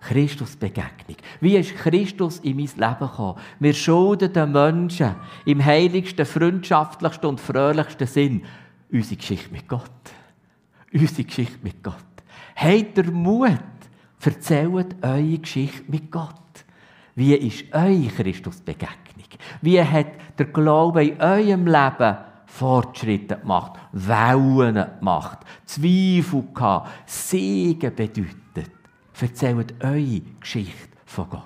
Christusbegegnung. 0.06 1.16
Wie 1.40 1.56
ist 1.56 1.74
Christus 1.76 2.38
in 2.38 2.56
mein 2.56 2.66
Leben 2.66 2.98
gekommen? 3.00 3.38
Wir 3.58 3.74
schulden 3.74 4.32
den 4.32 4.52
Menschen 4.52 5.16
im 5.44 5.64
heiligsten, 5.64 6.24
freundschaftlichsten 6.24 7.28
und 7.28 7.40
fröhlichsten 7.40 8.06
Sinn 8.06 8.42
unsere 8.90 9.16
Geschichte 9.16 9.52
mit 9.52 9.68
Gott. 9.68 9.90
Unsere 10.92 11.24
Geschichte 11.24 11.58
mit 11.62 11.82
Gott. 11.82 11.96
Habt 12.54 12.98
ihr 12.98 13.10
Mut? 13.10 13.58
Erzählt 14.24 14.96
eure 15.02 15.38
Geschichte 15.38 15.84
mit 15.88 16.10
Gott. 16.10 16.34
Wie 17.14 17.34
ist 17.34 17.64
eure 17.72 18.08
Christusbegegnung? 18.08 19.26
Wie 19.62 19.82
hat 19.82 20.06
der 20.38 20.46
Glaube 20.46 21.04
in 21.04 21.20
eurem 21.20 21.66
Leben 21.66 22.16
Fortschritte 22.46 23.36
gemacht, 23.36 23.78
Wellen 23.92 24.86
gemacht, 24.98 25.38
Zweifel 25.64 26.44
gehabt, 26.54 26.88
Segen 27.06 27.94
bedeutet? 27.94 28.45
Erzählt 29.22 29.74
eure 29.82 30.20
Geschichte 30.40 30.96
von 31.04 31.28
Gott. 31.30 31.42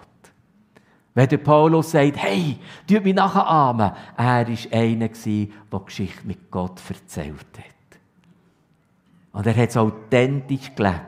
Wenn 1.14 1.28
der 1.28 1.38
Paulus 1.38 1.90
sagt, 1.90 2.16
hey, 2.16 2.59
tut 2.87 3.04
mich 3.04 3.14
nachahmen, 3.14 3.92
er 4.16 4.24
war 4.24 4.46
einer, 4.72 5.09
der 5.09 5.80
Geschichte 5.85 6.26
mit 6.26 6.50
Gott 6.50 6.80
erzählt 6.88 7.59
hat. 7.59 7.98
Und 9.33 9.46
er 9.46 9.56
hat 9.56 9.68
es 9.70 9.76
authentisch 9.76 10.74
gelebt. 10.74 11.06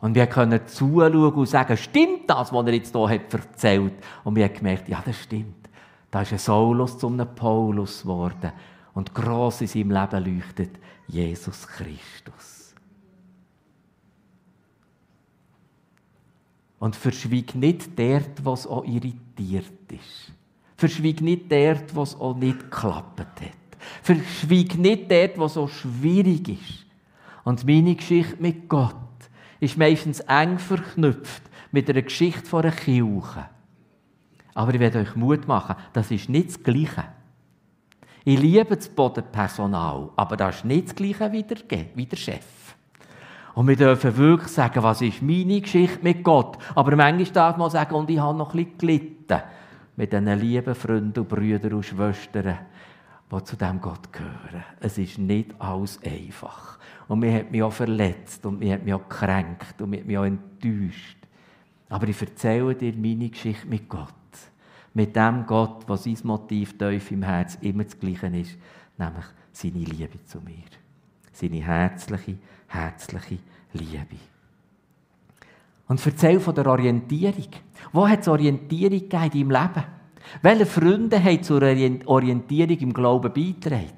Und 0.00 0.14
wir 0.14 0.26
können 0.26 0.66
zuschauen 0.66 1.14
und 1.14 1.48
sagen, 1.48 1.76
stimmt 1.76 2.30
das, 2.30 2.52
was 2.52 2.66
er 2.66 2.72
jetzt 2.74 2.94
hier 2.94 3.08
hat 3.08 3.34
erzählt? 3.34 3.94
Und 4.24 4.36
wir 4.36 4.44
haben 4.44 4.54
gemerkt, 4.54 4.88
ja, 4.88 5.02
das 5.04 5.22
stimmt. 5.22 5.68
Da 6.10 6.22
ist 6.22 6.32
ein 6.32 6.38
Saulus 6.38 6.98
zu 6.98 7.08
einem 7.08 7.34
Paulus 7.34 8.02
geworden. 8.02 8.52
Und 8.94 9.14
gross 9.14 9.60
in 9.60 9.66
seinem 9.66 9.90
Leben 9.90 10.36
leuchtet 10.36 10.78
Jesus 11.08 11.66
Christus. 11.66 12.67
Und 16.78 16.96
verschwieg 16.96 17.54
nicht 17.54 17.98
dort, 17.98 18.44
was 18.44 18.66
auch 18.66 18.84
irritiert 18.84 19.92
ist. 19.92 20.32
Verschwieg 20.76 21.20
nicht 21.20 21.50
dort, 21.50 21.94
was 21.96 22.14
auch 22.14 22.36
nicht 22.36 22.58
geklappt 22.60 23.20
hat. 23.20 23.40
Verschwieg 24.02 24.78
nicht 24.78 25.10
dort, 25.10 25.38
was 25.38 25.54
so 25.54 25.66
schwierig 25.66 26.48
ist. 26.48 26.86
Und 27.44 27.64
meine 27.66 27.94
Geschichte 27.94 28.36
mit 28.40 28.68
Gott 28.68 28.94
ist 29.60 29.76
meistens 29.76 30.20
eng 30.20 30.58
verknüpft 30.58 31.42
mit 31.72 31.88
einer 31.88 32.02
Geschichte 32.02 32.46
von 32.46 32.62
einer 32.62 32.72
Kirche. 32.72 33.48
Aber 34.54 34.74
ich 34.74 34.80
werde 34.80 35.00
euch 35.00 35.16
Mut 35.16 35.46
machen, 35.48 35.76
das 35.92 36.10
ist 36.10 36.28
nicht 36.28 36.48
das 36.48 36.62
Gleiche. 36.62 37.04
Ich 38.24 38.38
liebe 38.38 38.76
das 38.76 38.88
Bodenpersonal, 38.88 40.10
aber 40.16 40.36
das 40.36 40.56
ist 40.56 40.64
nicht 40.64 40.88
das 40.88 40.94
Gleiche 40.94 41.32
wie 41.32 41.42
der, 41.42 41.58
wie 41.94 42.06
der 42.06 42.16
Chef. 42.16 42.57
Und 43.58 43.66
wir 43.66 43.74
dürfen 43.74 44.16
wirklich 44.16 44.52
sagen, 44.52 44.84
was 44.84 45.02
ist 45.02 45.20
meine 45.20 45.60
Geschichte 45.60 45.98
mit 46.04 46.22
Gott. 46.22 46.58
Aber 46.76 46.94
manchmal 46.94 47.32
darf 47.32 47.56
man 47.56 47.68
sagen, 47.68 47.92
und 47.96 48.08
ich 48.08 48.20
habe 48.20 48.38
noch 48.38 48.54
ein 48.54 48.64
bisschen 48.64 48.78
gelitten 48.78 49.42
mit 49.96 50.12
diesen 50.12 50.38
lieben 50.38 50.76
Freunden 50.76 51.18
und 51.18 51.28
Brüdern 51.28 51.72
und 51.72 51.84
Schwestern, 51.84 52.56
die 53.32 53.42
zu 53.42 53.56
dem 53.56 53.80
Gott 53.80 54.12
gehören. 54.12 54.62
Es 54.78 54.96
ist 54.96 55.18
nicht 55.18 55.60
alles 55.60 55.98
einfach. 56.04 56.78
Und 57.08 57.18
mir 57.18 57.34
hat 57.34 57.50
mich 57.50 57.60
auch 57.64 57.72
verletzt 57.72 58.46
und 58.46 58.60
mir 58.60 58.74
hat 58.74 58.84
mich 58.84 58.94
auch 58.94 59.08
gekränkt 59.08 59.82
und 59.82 59.90
mir 59.90 59.98
hat 59.98 60.06
mich 60.06 60.18
auch 60.18 60.24
enttäuscht. 60.24 61.18
Aber 61.88 62.06
ich 62.06 62.20
erzähle 62.20 62.76
dir 62.76 62.94
meine 62.96 63.28
Geschichte 63.28 63.66
mit 63.66 63.88
Gott. 63.88 64.14
Mit 64.94 65.16
dem 65.16 65.44
Gott, 65.46 65.82
was 65.88 66.04
sein 66.04 66.16
Motiv 66.22 66.78
tief 66.78 67.10
im 67.10 67.24
Herz 67.24 67.58
immer 67.60 67.82
das 67.82 67.98
Gleiche 67.98 68.28
ist, 68.28 68.56
nämlich 68.96 69.26
seine 69.50 69.78
Liebe 69.78 70.24
zu 70.26 70.38
mir. 70.42 70.62
Seine 71.32 71.62
herzliche, 71.62 72.36
herzliche 72.66 73.38
Liebe. 73.72 74.16
Und 75.88 76.04
erzähl 76.04 76.38
von 76.38 76.54
der 76.54 76.66
Orientierung. 76.66 77.48
Wo 77.92 78.06
hat 78.06 78.20
es 78.20 78.28
Orientierung 78.28 78.98
gegeben 78.98 79.24
in 79.24 79.48
deinem 79.48 79.50
Leben? 79.50 79.84
Welche 80.42 80.66
Freunde 80.66 81.22
haben 81.22 81.42
zur 81.42 81.62
Orientierung 81.62 82.78
im 82.78 82.92
Glauben 82.92 83.32
beigetragen? 83.32 83.92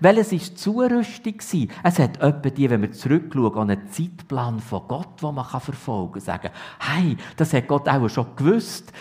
Welches 0.00 0.32
war 0.32 0.38
die 0.38 0.54
Zurüstung? 0.54 1.68
Es 1.82 1.98
hat 1.98 2.16
etwa 2.18 2.50
die, 2.50 2.70
wenn 2.70 2.82
wir 2.82 2.92
zurückschauen, 2.92 3.70
einen 3.70 3.88
Zeitplan 3.88 4.60
von 4.60 4.82
Gott, 4.86 5.20
den 5.20 5.34
man 5.34 5.44
verfolgen 5.44 6.12
kann. 6.12 6.22
Sagen, 6.22 6.50
hey, 6.78 7.16
das 7.36 7.52
hat 7.52 7.66
Gott 7.66 7.88
auch 7.88 8.08
schon 8.08 8.36
gewusst. 8.36 8.92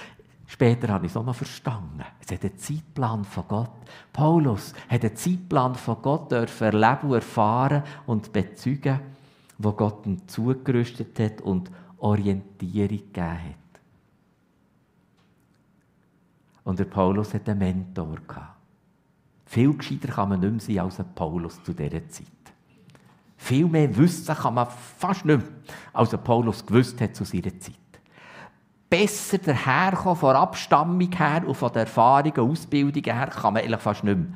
Später 0.48 0.88
habe 0.88 1.06
ich 1.06 1.12
es 1.12 1.18
auch 1.18 1.26
noch 1.26 1.36
verstanden. 1.36 2.04
Es 2.24 2.32
hat 2.32 2.44
einen 2.44 2.58
Zeitplan 2.58 3.26
von 3.26 3.48
Gott. 3.48 3.72
Paulus 4.14 4.74
hat 4.90 5.04
einen 5.04 5.16
Zeitplan 5.16 5.76
von 5.76 6.02
Gott 6.02 6.32
erleben 6.32 7.10
und 7.10 7.14
erfahren 7.14 7.84
und 8.06 8.32
bezeugen 8.32 9.00
wo 9.58 9.72
Gott 9.72 10.06
ihm 10.06 10.28
zugerüstet 10.28 11.20
hat 11.20 11.42
und 11.42 11.72
Orientierung 11.98 12.90
gegeben 12.90 13.32
hat. 13.32 13.82
Und 16.64 16.80
der 16.80 16.86
Paulus 16.86 17.34
hat 17.34 17.50
einen 17.50 17.60
Mentor. 17.60 18.20
Viel 19.46 19.74
gescheiter 19.74 20.10
kann 20.10 20.30
man 20.30 20.40
nicht 20.40 20.52
mehr 20.52 20.62
sein 20.62 20.86
als 20.86 21.00
ein 21.00 21.14
Paulus 21.16 21.64
zu 21.64 21.74
dieser 21.74 22.08
Zeit. 22.10 22.28
Viel 23.38 23.68
mehr 23.68 23.96
Wissen 23.96 24.36
kann 24.36 24.56
man 24.56 24.68
fast 24.70 25.26
nicht 25.26 25.38
mehr, 25.38 25.48
als 25.94 26.14
ein 26.14 26.24
Paulus 26.24 26.66
gewusst 26.66 27.00
hat 27.00 27.16
zu 27.16 27.24
seiner 27.24 27.58
Zeit. 27.60 27.76
Besser 28.90 29.38
daherkommen, 29.38 30.16
von 30.16 30.34
der 30.34 30.42
Abstammung 30.42 31.12
her 31.12 31.44
und 31.46 31.56
von 31.56 31.72
der 31.74 31.82
Erfahrung 31.82 32.32
und 32.32 32.52
Ausbildung 32.52 33.04
her, 33.04 33.28
kann 33.28 33.54
man 33.54 33.64
eigentlich 33.64 33.82
fast 33.82 34.04
nicht 34.04 34.18
mehr. 34.18 34.28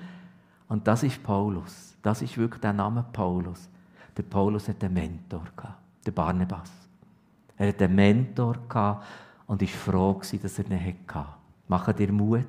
Und 0.67 0.87
das 0.87 1.03
ist 1.03 1.23
Paulus. 1.23 1.95
Das 2.01 2.21
ist 2.21 2.37
wirklich 2.37 2.61
der 2.61 2.73
Name 2.73 3.05
Paulus. 3.13 3.69
Der 4.15 4.23
Paulus 4.23 4.67
hatte 4.67 4.87
einen 4.87 4.95
Mentor, 4.95 5.43
der 6.05 6.11
Barnabas. 6.11 6.71
Er 7.57 7.69
hatte 7.69 7.85
einen 7.85 7.95
Mentor 7.95 8.57
und 9.47 9.61
war 9.61 9.67
froh, 9.67 10.19
dass 10.19 10.59
er 10.59 10.65
ihn 10.65 10.85
hatte. 10.85 11.25
Machen 11.67 11.95
dir 11.95 12.11
Mut, 12.11 12.45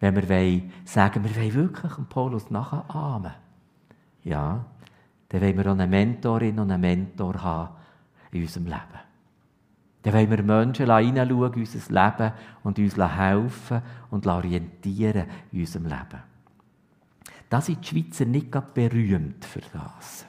wenn 0.00 0.16
wir 0.16 0.62
sagen, 0.84 1.22
wir 1.22 1.36
wollen 1.36 1.54
wirklich 1.54 1.96
einen 1.96 2.06
Paulus 2.06 2.50
nachahmen. 2.50 3.32
Ja, 4.24 4.64
dann 5.28 5.40
wollen 5.40 5.56
wir 5.56 5.66
auch 5.66 5.72
eine 5.72 5.86
Mentorin 5.86 6.58
und 6.58 6.70
einen 6.70 6.80
Mentor 6.80 7.42
haben 7.42 7.74
in 8.32 8.42
unserem 8.42 8.66
Leben. 8.66 9.09
Dann 10.02 10.14
wollen 10.14 10.30
wir 10.30 10.42
Menschen 10.42 10.86
hineinschauen 10.86 11.52
in 11.52 11.60
unser 11.60 11.92
Leben 11.92 12.32
und 12.62 12.78
uns 12.78 12.96
helfen 12.96 13.82
und 14.10 14.26
orientieren 14.26 15.26
in 15.52 15.60
unserem 15.60 15.84
Leben. 15.84 16.22
Da 17.50 17.60
sind 17.60 17.82
die 17.82 17.88
Schweizer 17.88 18.24
nicht 18.24 18.50
berühmt 18.74 19.44
für 19.44 19.60
das. 19.72 20.24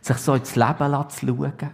Sich 0.00 0.16
so 0.18 0.34
ins 0.34 0.56
Leben 0.56 1.08
zu 1.08 1.26
schauen. 1.26 1.70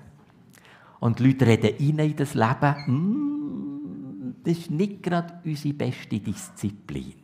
Und 1.00 1.18
die 1.18 1.26
Leute 1.26 1.46
reden 1.46 1.76
in 1.78 2.16
das 2.16 2.34
Leben. 2.34 2.74
Mm, 2.86 4.34
das 4.44 4.58
ist 4.58 4.70
nicht 4.70 5.02
gerade 5.02 5.40
unsere 5.44 5.74
beste 5.74 6.20
Disziplin. 6.20 7.14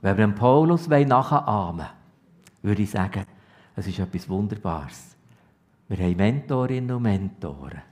Wenn 0.00 0.16
wir 0.16 0.28
Paulus 0.28 0.88
nachahmen 0.88 1.78
wollen, 1.78 1.88
würde 2.62 2.82
ich 2.82 2.90
sagen, 2.90 3.24
es 3.76 3.86
ist 3.86 3.98
etwas 3.98 4.28
Wunderbares. 4.28 5.16
Wir 5.88 5.98
haben 5.98 6.16
Mentorinnen 6.16 6.96
und 6.96 7.02
Mentoren. 7.02 7.89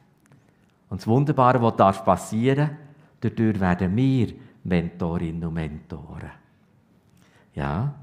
Und 0.91 1.01
das 1.01 1.07
Wunderbare, 1.07 1.61
was 1.61 2.05
passieren 2.05 2.69
darf, 2.69 2.77
dadurch 3.21 3.61
werden 3.61 3.97
wir 3.97 4.29
Mentorinnen 4.65 5.45
und 5.45 5.55
Mentoren. 5.55 6.31
Ja, 7.55 7.95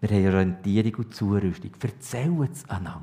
wir 0.00 0.10
haben 0.10 0.34
Orientierung 0.34 0.94
und 0.96 1.14
Zurüstung. 1.14 1.70
Erzählen 1.82 2.48
es 2.50 2.68
einander. 2.68 3.02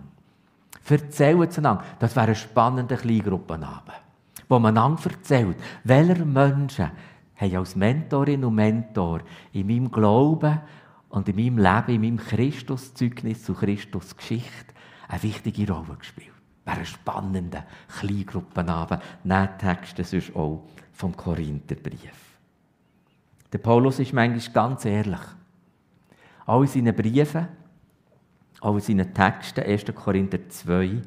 Erzählen 0.88 1.42
es 1.44 1.58
einander. 1.58 1.84
Das 2.00 2.16
wäre 2.16 2.30
ein 2.30 2.36
spannender 2.36 2.98
Kleingruppenabend, 2.98 4.02
wo 4.48 4.60
man 4.60 4.78
einander 4.78 5.02
erzählt, 5.10 5.58
welche 5.84 6.26
Menschen 6.26 6.92
haben 7.36 7.56
als 7.56 7.76
Mentorin 7.76 8.46
und 8.46 8.56
Mentor 8.56 9.22
in 9.52 9.68
meinem 9.68 9.92
Glauben 9.92 10.60
und 11.10 11.28
in 11.28 11.36
meinem 11.36 11.58
Leben, 11.58 11.96
in 11.96 12.02
meinem 12.02 12.18
Christuszeugnis 12.18 13.44
zu 13.44 13.54
Christus 13.54 14.16
Geschichte 14.16 14.74
eine 15.08 15.24
wichtige 15.24 15.72
Rolle 15.72 15.98
gespielt. 15.98 16.31
Wäre 16.66 16.78
ein 16.78 16.86
spannender 16.86 17.66
Kleingruppenabend. 18.00 19.02
Neben 19.24 19.58
Texten 19.58 20.04
sonst 20.04 20.36
auch 20.36 20.64
vom 20.94 21.16
Korintherbrief. 21.16 22.38
Der 23.52 23.58
Paulus 23.58 24.00
ist 24.00 24.14
manchmal 24.14 24.54
ganz 24.54 24.86
ehrlich. 24.86 25.20
All 26.46 26.68
seine 26.68 26.94
Briefe, 26.94 27.48
all 28.62 28.80
seine 28.80 29.12
Texte, 29.14 29.64
1. 29.64 29.86
Korinther 29.96 30.48
2. 30.48 31.02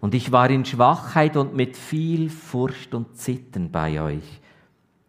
Und 0.00 0.14
ich 0.14 0.30
war 0.30 0.50
in 0.50 0.64
Schwachheit 0.64 1.36
und 1.36 1.54
mit 1.54 1.76
viel 1.76 2.28
Furcht 2.28 2.94
und 2.94 3.16
Zittern 3.16 3.70
bei 3.70 4.00
euch. 4.00 4.40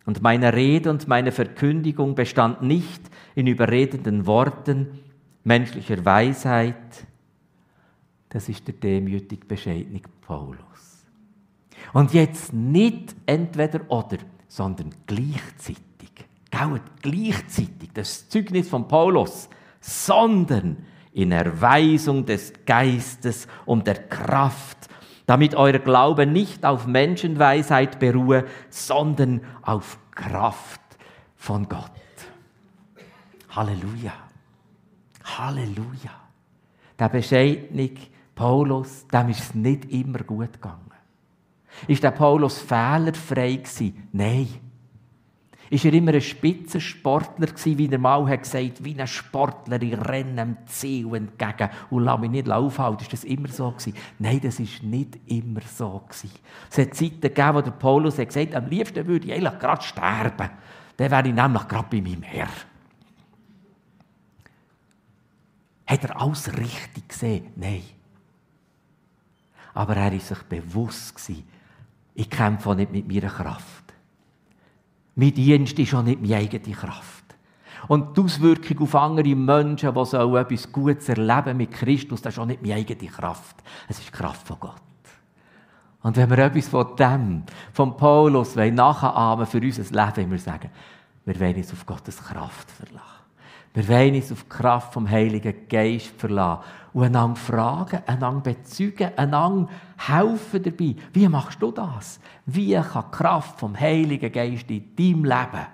Und 0.06 0.22
meine 0.22 0.54
Rede 0.54 0.90
und 0.90 1.08
meine 1.08 1.34
Verkündigung 1.34 2.16
bestand 2.16 2.62
nicht 2.62 3.02
in 3.36 3.46
überredenden 3.46 4.26
Worten, 4.26 4.88
menschlicher 5.44 6.04
Weisheit. 6.06 7.06
Das 8.38 8.50
ist 8.50 8.68
der 8.68 8.76
demütig 8.76 9.48
bescheidene 9.48 10.00
Paulus. 10.22 11.08
Und 11.92 12.14
jetzt 12.14 12.54
nicht 12.54 13.16
entweder 13.26 13.90
oder, 13.90 14.20
sondern 14.48 14.94
gleichzeitig. 15.08 16.12
Gell, 16.52 16.82
gleichzeitig 17.02 17.90
das 17.96 18.30
Zeugnis 18.30 18.70
von 18.70 18.88
Paulus, 18.88 19.50
sondern 19.82 20.86
in 21.14 21.32
Erweisung 21.32 22.28
des 22.28 22.54
Geistes 22.64 23.48
und 23.66 23.88
der 23.88 24.08
Kraft, 24.08 24.88
damit 25.26 25.56
euer 25.56 25.80
Glaube 25.80 26.28
nicht 26.28 26.64
auf 26.64 26.86
Menschenweisheit 26.86 27.98
beruhe, 27.98 28.46
sondern 28.70 29.42
auf 29.64 29.98
Kraft 30.12 30.82
von 31.36 31.68
Gott. 31.68 31.90
Halleluja. 33.50 34.14
Halleluja. 35.24 36.12
Der 37.00 37.10
bescheidene 37.10 37.92
Paulus, 38.38 39.08
dem 39.08 39.30
ist 39.30 39.40
es 39.40 39.56
nicht 39.56 39.92
immer 39.92 40.20
gut 40.20 40.54
gegangen. 40.54 40.92
Ist 41.88 42.04
der 42.04 42.12
Paulus 42.12 42.60
fehlerfrei 42.60 43.56
gewesen? 43.56 44.08
Nein. 44.14 44.48
Ist 45.72 45.84
er 45.84 45.94
immer 45.94 46.14
ein 46.14 46.22
Spitzensportler 46.22 47.48
gewesen, 47.48 47.78
wie 47.78 47.92
er 47.92 47.98
mal 47.98 48.26
hat 48.30 48.44
gesagt, 48.44 48.84
wie 48.84 48.98
ein 48.98 49.08
Sportler, 49.08 49.82
ich 49.82 49.98
renne 50.08 50.36
dem 50.36 50.58
Ziel 50.68 51.14
entgegen 51.16 51.70
und 51.90 52.04
lasse 52.04 52.22
mich 52.22 52.30
nicht 52.30 52.50
aufhalten. 52.50 53.02
Ist 53.02 53.12
das 53.12 53.24
immer 53.24 53.50
so 53.50 53.72
gewesen? 53.72 53.96
Nein, 54.20 54.40
das 54.42 54.60
ist 54.60 54.84
nicht 54.84 55.18
immer 55.26 55.62
so 55.62 56.04
gewesen. 56.08 56.32
Es 56.70 56.78
hat 56.78 56.94
Zeiten 56.94 57.22
gegeben, 57.22 57.56
wo 57.56 57.62
der 57.62 57.72
Paulus 57.72 58.20
hat 58.20 58.28
gesagt, 58.28 58.56
am 58.56 58.68
liebsten 58.68 59.06
würde 59.08 59.28
ich 59.28 59.34
eigentlich 59.34 59.60
gerade 59.60 59.82
sterben. 59.82 60.50
Dann 60.96 61.12
wäre 61.12 61.28
ich 61.28 61.34
nämlich 61.34 61.68
gerade 61.68 61.88
bei 61.90 62.02
meinem 62.02 62.22
Herr. 62.22 62.50
Hat 65.88 66.04
er 66.04 66.22
alles 66.22 66.56
richtig 66.56 67.10
gesehen? 67.10 67.48
Nein. 67.56 67.97
Aber 69.78 69.96
er 69.96 70.12
war 70.12 70.20
sich 70.20 70.42
bewusst, 70.50 71.32
ich 72.16 72.30
kämpfe 72.32 72.74
nicht 72.74 72.92
mit 72.92 73.08
meiner 73.08 73.30
Kraft. 73.30 73.94
Mein 75.14 75.36
Dienst 75.36 75.78
ist 75.78 75.94
auch 75.94 76.02
nicht 76.02 76.20
meine 76.20 76.38
eigene 76.38 76.76
Kraft. 76.76 77.36
Und 77.88 78.18
die 78.18 78.22
Auswirkung 78.22 78.80
auf 78.80 78.96
andere 78.96 79.36
Menschen, 79.36 79.94
die 79.94 80.06
so 80.06 80.36
etwas 80.36 80.72
Gutes 80.72 81.10
erleben 81.10 81.58
mit 81.58 81.70
Christus, 81.70 82.24
das 82.24 82.34
ist 82.34 82.40
auch 82.40 82.48
nicht 82.48 82.64
meine 82.64 82.74
eigene 82.74 83.08
Kraft. 83.08 83.58
Es 83.88 84.00
ist 84.00 84.08
die 84.08 84.12
Kraft 84.14 84.48
von 84.48 84.60
Gott. 84.60 84.82
Und 86.02 86.18
wenn 86.18 86.30
wir 86.32 86.40
etwas 86.40 86.70
von 86.70 86.96
dem, 86.96 87.44
von 87.72 87.96
Paulus, 87.96 88.56
nachahmen 88.56 89.46
für 89.46 89.60
unser 89.60 89.84
Leben, 89.84 90.32
wir 90.32 90.40
sagen, 90.40 90.72
wir 91.24 91.40
wollen 91.40 91.56
uns 91.56 91.72
auf 91.72 91.86
Gottes 91.86 92.18
Kraft 92.18 92.72
verlassen. 92.72 93.18
Wir 93.76 93.88
wollen 93.88 94.16
uns 94.16 94.32
auf 94.32 94.42
die 94.42 94.50
Kraft 94.50 94.92
vom 94.92 95.08
Heiligen 95.08 95.68
Geist 95.70 96.14
verlassen 96.18 96.64
und 96.98 97.04
einander 97.04 97.36
fragen, 97.36 98.02
einander 98.08 98.56
bezeugen, 98.56 99.16
einander 99.16 99.70
helfen 99.98 100.64
dabei. 100.64 100.96
Wie 101.14 101.28
machst 101.28 101.62
du 101.62 101.72
das? 101.72 102.20
Wie 102.48 102.74
kann 102.74 103.06
die 103.12 103.16
Kraft 103.16 103.60
vom 103.60 103.80
Heiligen 103.80 104.32
Geist 104.32 104.68
in 104.72 104.96
deinem 104.96 105.26
Leben 105.26 105.68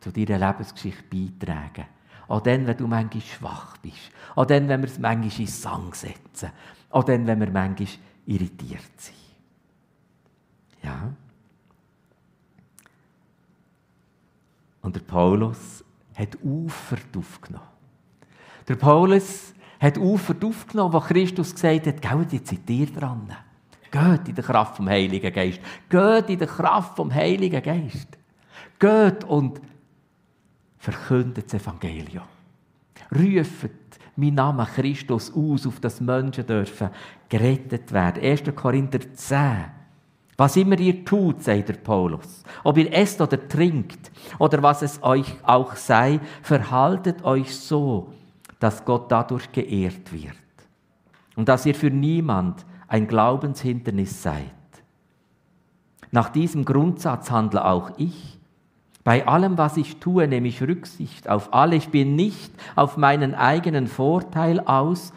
zu 0.00 0.10
deiner 0.10 0.38
Lebensgeschichte 0.38 1.02
beitragen? 1.10 1.84
Auch 2.26 2.40
dann, 2.40 2.66
wenn 2.66 2.74
du 2.74 2.86
manchmal 2.86 3.22
schwach 3.22 3.76
bist. 3.82 4.10
Auch 4.34 4.46
dann, 4.46 4.66
wenn 4.66 4.80
wir 4.80 4.88
es 4.88 4.98
manchmal 4.98 5.40
in 5.40 5.46
Sang 5.46 5.92
setzen. 5.92 6.52
Auch 6.88 7.04
dann, 7.04 7.26
wenn 7.26 7.38
wir 7.38 7.50
manchmal 7.50 7.88
irritiert 8.24 8.96
sind. 8.96 9.16
Ja. 10.82 11.12
Und 14.80 14.96
der 14.96 15.00
Paulus 15.00 15.84
hat 16.14 16.38
Ufert 16.42 17.14
aufgenommen. 17.14 17.66
Der 18.66 18.76
Paulus 18.76 19.52
hat 19.80 19.98
Ufert 19.98 20.44
aufgenommen, 20.44 20.92
wo 20.92 21.00
Christus 21.00 21.54
gesagt 21.54 21.86
hat, 21.86 22.02
geht 22.02 22.32
jetzt 22.32 22.50
seid 22.50 22.70
ihr 22.70 22.86
dran. 22.86 23.34
Geht 23.90 24.28
in 24.28 24.34
der 24.34 24.44
Kraft 24.44 24.76
vom 24.76 24.88
Heiligen 24.88 25.32
Geist. 25.32 25.60
Geht 25.88 26.28
in 26.28 26.38
der 26.38 26.46
Kraft 26.46 26.96
vom 26.96 27.12
Heiligen 27.12 27.62
Geist. 27.62 28.08
Geht 28.78 29.24
und 29.24 29.60
verkündet 30.78 31.46
das 31.52 31.60
Evangelium. 31.60 32.24
Ruft 33.12 33.70
mein 34.16 34.34
Name 34.34 34.66
Christus 34.66 35.32
aus, 35.34 35.66
auf 35.66 35.80
das 35.80 36.00
Menschen 36.00 36.46
dürfen 36.46 36.90
gerettet 37.28 37.90
werden. 37.92 38.22
1. 38.22 38.42
Korinther 38.54 39.00
10. 39.12 39.64
Was 40.36 40.56
immer 40.56 40.78
ihr 40.78 41.04
tut, 41.04 41.42
sagt 41.42 41.68
der 41.68 41.74
Paulus, 41.74 42.44
ob 42.64 42.78
ihr 42.78 42.92
esst 42.92 43.20
oder 43.20 43.46
trinkt 43.48 44.10
oder 44.38 44.62
was 44.62 44.82
es 44.82 45.02
euch 45.02 45.36
auch 45.42 45.76
sei, 45.76 46.20
verhaltet 46.42 47.24
euch 47.24 47.54
so, 47.54 48.14
dass 48.60 48.84
Gott 48.84 49.10
dadurch 49.10 49.50
geehrt 49.50 50.12
wird 50.12 50.36
und 51.34 51.48
dass 51.48 51.66
ihr 51.66 51.74
für 51.74 51.90
niemand 51.90 52.64
ein 52.86 53.08
Glaubenshindernis 53.08 54.22
seid. 54.22 54.44
Nach 56.12 56.28
diesem 56.28 56.64
Grundsatz 56.64 57.30
handle 57.30 57.64
auch 57.64 57.90
ich. 57.96 58.38
Bei 59.02 59.26
allem, 59.26 59.58
was 59.58 59.76
ich 59.76 59.96
tue, 59.96 60.28
nehme 60.28 60.46
ich 60.46 60.62
Rücksicht 60.62 61.28
auf 61.28 61.52
alle. 61.52 61.74
Ich 61.74 61.88
bin 61.88 62.14
nicht 62.14 62.52
auf 62.76 62.96
meinen 62.96 63.34
eigenen 63.34 63.88
Vorteil 63.88 64.60
aus, 64.60 65.12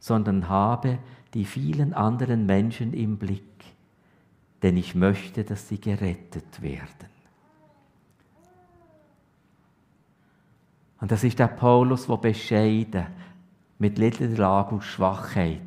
sondern 0.00 0.48
habe 0.48 0.98
die 1.34 1.44
vielen 1.44 1.92
anderen 1.92 2.46
Menschen 2.46 2.94
im 2.94 3.18
Blick 3.18 3.42
denn 4.62 4.76
ich 4.76 4.94
möchte, 4.94 5.44
dass 5.44 5.68
sie 5.68 5.80
gerettet 5.80 6.62
werden. 6.62 7.07
Und 11.00 11.10
das 11.12 11.24
ist 11.24 11.38
der 11.38 11.48
Paulus, 11.48 12.06
der 12.06 12.16
bescheiden, 12.16 13.06
mit 13.78 13.98
Niederlage 13.98 14.74
und 14.74 14.82
Schwachheit 14.82 15.60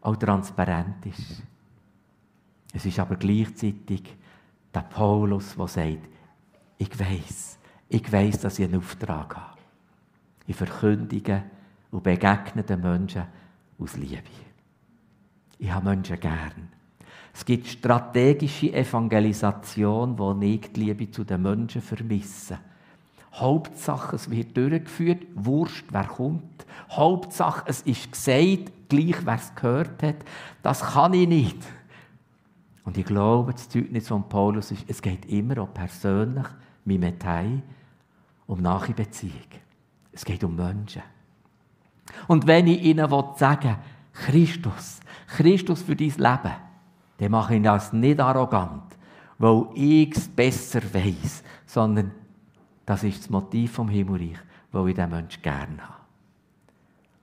auch 0.00 0.16
transparent 0.16 1.04
ist. 1.04 1.42
Es 2.72 2.86
ist 2.86 2.98
aber 2.98 3.16
gleichzeitig 3.16 4.16
der 4.72 4.80
Paulus, 4.80 5.56
der 5.56 5.68
sagt, 5.68 6.08
ich 6.78 6.98
weiß, 6.98 7.58
ich 7.90 8.10
weiß, 8.10 8.40
dass 8.40 8.58
ich 8.58 8.64
einen 8.64 8.78
Auftrag 8.78 9.36
habe. 9.36 9.58
Ich 10.46 10.56
verkündige 10.56 11.42
und 11.90 12.02
begegne 12.02 12.62
den 12.62 12.80
Menschen 12.80 13.24
aus 13.78 13.96
Liebe. 13.96 14.22
Ich 15.58 15.70
habe 15.70 15.90
Menschen 15.90 16.18
gern. 16.18 16.68
Es 17.34 17.44
gibt 17.44 17.66
strategische 17.66 18.72
Evangelisation, 18.72 20.18
wo 20.18 20.32
nicht 20.32 20.74
die 20.76 20.84
Liebe 20.84 21.10
zu 21.10 21.24
den 21.24 21.42
Menschen 21.42 21.82
vermissen. 21.82 22.58
Hauptsache, 23.32 24.16
es 24.16 24.30
wird 24.30 24.56
durchgeführt, 24.56 25.22
wurscht, 25.34 25.86
wer 25.90 26.04
kommt. 26.04 26.66
Hauptsache, 26.90 27.62
es 27.66 27.82
ist 27.82 28.12
gesagt, 28.12 28.72
gleich 28.88 29.24
wer 29.24 29.34
es 29.36 29.54
gehört 29.54 30.02
hat. 30.02 30.16
Das 30.62 30.80
kann 30.80 31.14
ich 31.14 31.28
nicht. 31.28 31.58
Und 32.84 32.98
ich 32.98 33.04
glaube, 33.04 33.52
das 33.52 33.68
Zeugnis 33.68 34.08
von 34.08 34.28
Paulus 34.28 34.72
ist, 34.72 34.84
es 34.88 35.00
geht 35.00 35.26
immer 35.26 35.58
auch 35.58 35.72
persönlich, 35.72 36.46
Mimetei, 36.84 37.62
um 38.46 38.60
nahe 38.60 38.92
Beziehung. 38.92 39.34
Es 40.12 40.24
geht 40.24 40.42
um 40.42 40.56
Menschen. 40.56 41.02
Und 42.26 42.46
wenn 42.46 42.66
ich 42.66 42.82
ihnen 42.82 43.08
sagen 43.36 43.76
Christus, 44.12 45.00
Christus 45.28 45.82
für 45.82 45.94
dein 45.94 46.08
Leben, 46.08 46.56
dann 47.18 47.30
mache 47.30 47.54
ich 47.54 47.62
das 47.62 47.92
nicht 47.92 48.18
arrogant, 48.18 48.82
weil 49.38 49.66
ich 49.74 50.16
es 50.16 50.28
besser 50.28 50.82
weiß, 50.92 51.44
sondern 51.66 52.10
das 52.90 53.04
ist 53.04 53.20
das 53.20 53.30
Motiv 53.30 53.70
vom 53.70 53.88
Himmelreich, 53.88 54.38
weil 54.72 54.88
ich 54.88 54.96
diesen 54.96 55.10
Menschen 55.10 55.42
gerne 55.42 55.80
habe. 55.80 55.94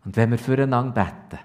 Und 0.06 0.16
wenn 0.16 0.32
wir 0.32 0.38
füreinander 0.38 0.94
beten, 0.94 1.44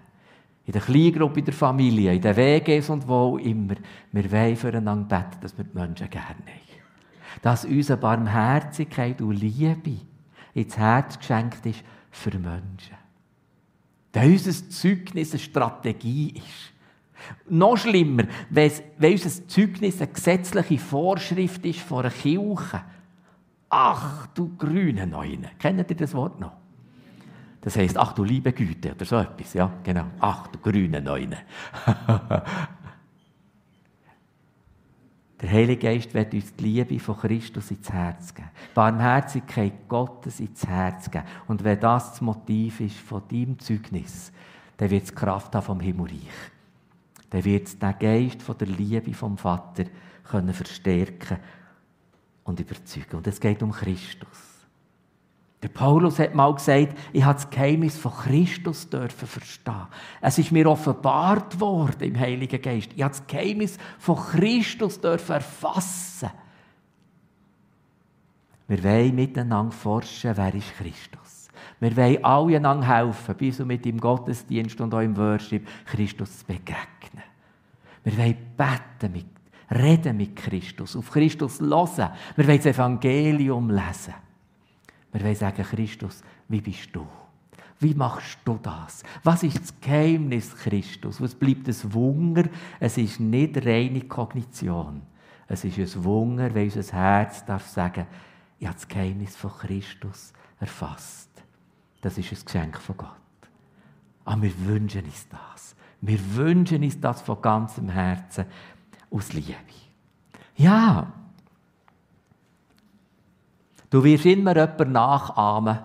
in 0.65 0.73
der 0.73 0.81
Kleingruppe, 0.81 1.41
in 1.41 1.45
der 1.45 1.55
Familie, 1.55 2.15
in 2.15 2.23
den 2.23 2.37
WGs 2.37 2.89
und 2.91 3.09
wo 3.09 3.37
immer, 3.39 3.75
wir 4.13 4.31
wollen 4.31 4.55
füreinander 4.55 5.19
beten, 5.19 5.41
dass 5.41 5.59
wir 5.59 5.65
die 5.65 5.77
Menschen 5.77 6.09
gerne 6.09 6.29
haben. 6.29 6.45
Dass 7.43 7.65
unsere 7.65 7.99
Barmherzigkeit 7.99 9.21
und 9.21 9.33
Liebe 9.33 9.97
ins 10.55 10.79
Herz 10.79 11.19
geschenkt 11.19 11.67
ist 11.67 11.83
für 12.13 12.31
Menschen. 12.39 12.97
Dass 14.13 14.25
unser 14.25 14.71
Zeugnis 14.71 15.33
eine 15.33 15.41
Strategie 15.41 16.35
ist 16.37 16.73
Noch 17.51 17.77
schlimmer, 17.77 18.25
wenn 18.51 18.71
unser 19.01 19.49
Zeugnis 19.49 20.01
eine 20.01 20.13
gesetzliche 20.13 20.79
Vorschrift 20.79 21.67
ist 21.67 21.81
von 21.81 22.05
einer 22.05 22.11
Kirche. 22.11 22.85
Ach, 23.75 24.27
du 24.35 24.55
grüne 24.59 25.07
Neune. 25.07 25.53
Kennt 25.59 25.91
ihr 25.91 25.97
das 25.97 26.13
Wort 26.13 26.39
noch? 26.39 26.53
Das 27.63 27.75
heißt, 27.75 27.97
ach 27.97 28.13
du 28.13 28.23
liebe 28.23 28.53
Güte 28.53 28.93
oder 28.93 29.07
so 29.07 29.17
etwas, 29.17 29.55
ja, 29.55 29.73
genau. 29.83 30.05
Ach 30.21 30.47
du 30.49 30.59
grüne 30.59 31.01
Neune. 31.01 31.39
Der 35.41 35.51
Heilige 35.51 35.87
Geist 35.89 36.13
wird 36.13 36.35
uns 36.35 36.55
die 36.55 36.65
Liebe 36.65 37.01
von 37.01 37.17
Christus 37.17 37.71
ins 37.71 37.91
Herz 37.91 38.35
geben. 38.35 38.51
Die 38.71 38.75
Barmherzigkeit 38.75 39.89
Gottes 39.89 40.39
ins 40.39 40.67
Herz 40.67 41.11
geben. 41.11 41.25
Und 41.49 41.65
wenn 41.65 41.81
das 41.81 42.11
das 42.11 42.21
Motiv 42.21 42.79
ist 42.81 42.99
von 42.99 43.23
deinem 43.27 43.59
Zeugnis, 43.59 44.33
dann 44.77 44.91
wird 44.91 45.05
es 45.05 45.15
Kraft 45.15 45.55
haben 45.55 45.65
vom 45.65 45.81
Himmelreich. 45.81 46.29
Dann 47.31 47.45
wird 47.45 47.69
es 47.69 47.79
den 47.79 47.99
Geist 47.99 48.43
von 48.43 48.59
der 48.59 48.69
Liebe 48.69 49.15
vom 49.15 49.39
Vater 49.39 49.85
können 50.25 50.53
verstärken 50.53 51.39
und 52.45 52.61
überzeugen. 52.61 53.17
Und 53.17 53.27
es 53.27 53.41
geht 53.41 53.63
um 53.63 53.73
Christus. 53.73 54.53
Der 55.63 55.69
Paulus 55.69 56.19
hat 56.19 56.35
mal 56.35 56.53
gesagt, 56.53 56.99
ich 57.13 57.23
habe 57.23 57.35
das 57.35 57.49
Geheimnis 57.49 57.97
von 57.97 58.13
Christus 58.13 58.89
dürfen 58.89 59.29
verstehen. 59.29 59.87
Es 60.21 60.37
ist 60.39 60.51
mir 60.51 60.69
offenbart 60.69 61.61
worden 61.61 62.03
im 62.03 62.19
Heiligen 62.19 62.61
Geist. 62.61 62.91
Ich 62.97 63.03
habe 63.03 63.15
das 63.15 63.27
Geheimnis 63.29 63.79
von 63.99 64.17
Christus 64.17 65.01
dürfen 65.01 65.35
erfassen. 65.35 66.31
Wir 68.67 68.83
wollen 68.83 69.15
miteinander 69.15 69.73
forschen, 69.73 70.37
wer 70.37 70.53
ist 70.53 70.75
Christus. 70.77 71.49
Wir 71.79 71.97
wollen 71.97 72.25
alle 72.25 72.57
einander 72.57 72.87
helfen, 72.87 73.37
bis 73.37 73.61
und 73.61 73.69
mit 73.69 73.87
im 73.87 73.99
Gottesdienst 73.99 74.81
und 74.81 74.93
auch 74.95 75.01
im 75.01 75.17
Worship 75.17 75.69
Christus 75.87 76.39
zu 76.39 76.47
begegnen. 76.47 77.25
Wir 78.03 78.19
wollen 78.19 78.37
beten, 78.57 79.13
mit, 79.13 79.27
reden 79.73 80.17
mit 80.17 80.37
Christus, 80.37 80.97
auf 80.97 81.11
Christus 81.11 81.61
hören. 81.61 82.11
Wir 82.37 82.47
wollen 82.47 82.59
das 82.59 82.67
Evangelium 82.67 83.71
lesen. 83.71 84.15
Wir 85.13 85.23
wollen 85.23 85.35
sagen, 85.35 85.63
Christus, 85.63 86.23
wie 86.49 86.61
bist 86.61 86.89
du? 86.93 87.07
Wie 87.81 87.95
machst 87.95 88.39
du 88.45 88.59
das? 88.63 89.03
Was 89.25 89.43
ist 89.43 89.61
das 89.61 89.81
Geheimnis 89.81 90.55
Christus? 90.55 91.21
Was 91.21 91.35
bleibt 91.35 91.67
ein 91.69 91.95
Wunder? 91.95 92.45
Es 92.79 92.97
ist 92.97 93.19
nicht 93.19 93.57
reine 93.67 94.03
Kognition. 94.03 95.03
Es 95.49 95.65
ist 95.65 95.79
ein 95.79 96.05
Wunder, 96.05 96.55
weil 96.55 96.65
unser 96.65 96.97
Herz 96.97 97.45
darf 97.45 97.67
sagen, 97.67 98.07
ich 98.59 98.67
habe 98.67 98.77
das 98.77 98.87
Geheimnis 98.87 99.35
von 99.35 99.51
Christus 99.51 100.33
erfasst. 100.61 101.31
Das 102.01 102.17
ist 102.17 102.33
ein 102.33 102.45
Geschenk 102.45 102.79
von 102.79 102.97
Gott. 102.97 103.11
Aber 104.25 104.43
wir 104.43 104.67
wünschen 104.67 105.05
uns 105.05 105.27
das. 105.29 105.75
Wir 106.01 106.19
wünschen 106.37 106.83
uns 106.83 107.01
das 107.01 107.23
von 107.23 107.43
ganzem 107.43 107.89
Herzen 107.89 108.47
aus 109.13 109.33
Liebe. 109.33 109.55
Ja, 110.57 111.13
Du 113.93 114.03
wirst 114.03 114.25
immer 114.25 114.57
jemanden 114.57 114.93
nachahmen, 114.93 115.79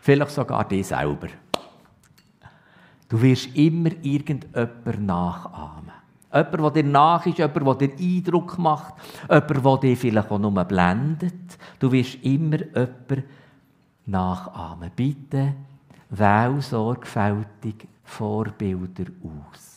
vielleicht 0.00 0.30
sogar 0.30 0.66
dich 0.66 0.86
selber. 0.86 1.28
Du 3.10 3.20
wirst 3.20 3.54
immer 3.54 3.90
irgendjemanden 4.00 5.04
nachahmen. 5.04 5.92
Jemand, 6.32 6.62
der 6.62 6.82
dir 6.82 6.88
nach 6.88 7.26
ist, 7.26 7.36
jemand, 7.36 7.78
der 7.82 7.88
dir 7.88 8.16
Eindruck 8.16 8.56
macht, 8.56 8.94
jemand, 9.28 9.66
der 9.66 9.76
dich 9.76 9.98
vielleicht 9.98 10.30
auch 10.30 10.38
nur 10.38 10.64
blendet. 10.64 11.58
Du 11.78 11.92
wirst 11.92 12.14
immer 12.22 12.56
jemanden 12.56 13.24
nachahmen. 14.06 14.90
Bitte 14.96 15.52
wähl 16.08 16.58
sorgfältig 16.62 17.86
Vorbilder 18.02 19.12
aus. 19.22 19.71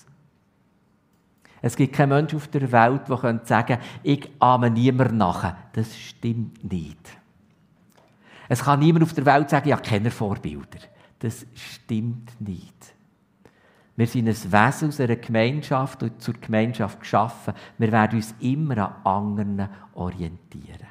Es 1.65 1.75
gibt 1.75 1.95
keinen 1.95 2.10
Menschen 2.10 2.36
auf 2.36 2.47
der 2.49 2.71
Welt, 2.71 3.10
der 3.10 3.17
sagen 3.43 3.65
könnte, 3.65 3.80
ich 4.04 4.30
ahme 4.38 4.69
niemand 4.69 5.13
nach. 5.13 5.56
Das 5.73 5.97
stimmt 5.97 6.63
nicht. 6.71 6.99
Es 8.47 8.63
kann 8.63 8.82
niemand 8.82 9.01
auf 9.01 9.13
der 9.13 9.25
Welt 9.25 9.49
sagen, 9.49 9.69
ich 9.69 9.73
habe 9.73 9.82
keine 9.82 10.12
Vorbilder. 10.12 10.78
Das 11.17 11.43
stimmt 11.56 12.39
nicht. 12.39 12.93
Wir 13.95 14.06
sind 14.06 14.28
ein 14.28 14.36
Wesen 14.36 14.89
aus 14.89 14.99
einer 14.99 15.15
Gemeinschaft 15.15 16.04
und 16.04 16.21
zur 16.21 16.36
Gemeinschaft 16.36 16.99
geschaffen. 16.99 17.56
Wir 17.80 17.91
werden 17.91 18.17
uns 18.17 18.36
immer 18.41 18.78
an 18.78 18.95
anderen 19.04 19.69
orientieren. 19.95 20.88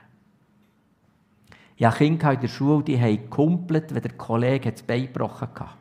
Ja, 1.77 1.93
Kinder 1.93 2.33
in 2.33 2.41
der 2.41 2.49
Schule, 2.49 2.83
die 2.83 3.01
haben 3.01 3.23
gekumpelt, 3.23 3.95
wenn 3.95 4.03
der 4.03 4.15
Kollege 4.15 4.73
das 4.73 4.83
Bein 4.83 5.07
gebrochen 5.07 5.51
hat. 5.55 5.77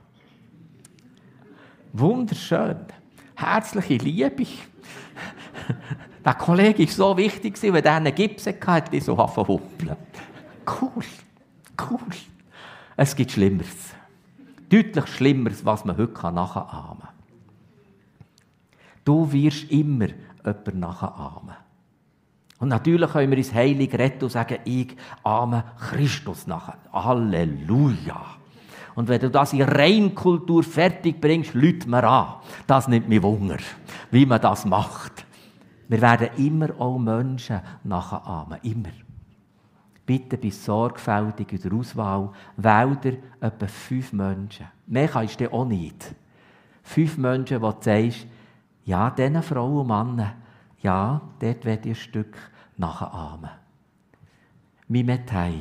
Wunderschön. 1.94 2.78
Herzliche 3.36 3.96
Liebe. 3.96 4.46
Der 6.26 6.34
Kollege 6.36 6.86
war 6.86 6.92
so 6.92 7.18
wichtig, 7.18 7.62
wenn 7.62 7.84
er 7.84 7.96
einen 7.96 8.16
Gips 8.16 8.48
hatte, 8.48 8.68
hat 8.68 8.94
er 8.94 9.02
so 9.02 9.18
angefangen 9.18 9.98
Cool. 10.66 11.04
Cool. 11.90 12.00
Es 12.96 13.16
gibt 13.16 13.32
Schlimmeres. 13.32 13.94
Deutlich 14.70 15.08
Schlimmeres, 15.08 15.66
was 15.66 15.84
man 15.84 15.98
heute 15.98 16.32
nachahmen 16.32 17.02
kann. 17.02 17.10
Du 19.04 19.32
wirst 19.32 19.70
immer 19.70 20.08
jemanden 20.46 20.80
nachahmen. 20.80 21.56
Und 22.60 22.70
natürlich 22.70 23.12
können 23.12 23.32
wir 23.32 23.38
ins 23.38 23.54
Heilige 23.54 24.00
retten 24.00 24.30
sagen, 24.30 24.60
ich 24.64 24.96
ahme 25.24 25.66
Christus 25.78 26.48
nach. 26.48 26.78
Halleluja. 26.94 28.38
Und 28.96 29.08
wenn 29.08 29.22
du 29.22 29.30
das 29.30 29.54
in 29.54 29.62
Reinkultur 29.62 30.64
fertig 30.64 31.20
bringst, 31.20 31.54
lüt 31.54 31.88
mir 31.88 32.04
an. 32.04 32.36
Das 32.68 32.88
nimmt 32.88 33.10
mich 33.10 33.24
Wunder, 33.24 33.58
wie 34.12 34.26
man 34.26 34.42
das 34.42 34.66
macht. 34.66 35.26
Wir 35.88 36.02
werden 36.02 36.30
immer 36.38 36.70
auch 36.80 36.98
Menschen 36.98 37.62
nachahmen. 37.84 38.60
Immer. 38.64 38.90
Bitte 40.06 40.38
bist 40.38 40.64
sorgfältig 40.64 41.54
in 41.54 41.62
der 41.62 41.74
Auswahl. 41.74 42.32
Wähl 42.58 42.96
dir 42.98 43.18
etwa 43.40 43.68
fünf 43.68 44.14
Menschen. 44.14 44.68
Mehr 44.86 45.08
kannst 45.08 45.40
du 45.40 45.52
auch 45.52 45.66
nicht. 45.66 46.14
Fünf 46.84 47.18
Menschen, 47.18 47.62
wo 47.62 47.72
du 47.72 47.78
sagst, 47.82 48.28
ja, 48.86 49.10
diesen 49.10 49.42
Frauen 49.42 49.78
und 49.78 49.88
Männern, 49.88 50.34
ja, 50.82 51.22
dort 51.40 51.64
werde 51.64 51.90
ich 51.90 51.98
ein 51.98 52.02
Stück 52.02 52.38
nachahmen. 52.76 53.50
Mimetei. 54.88 55.54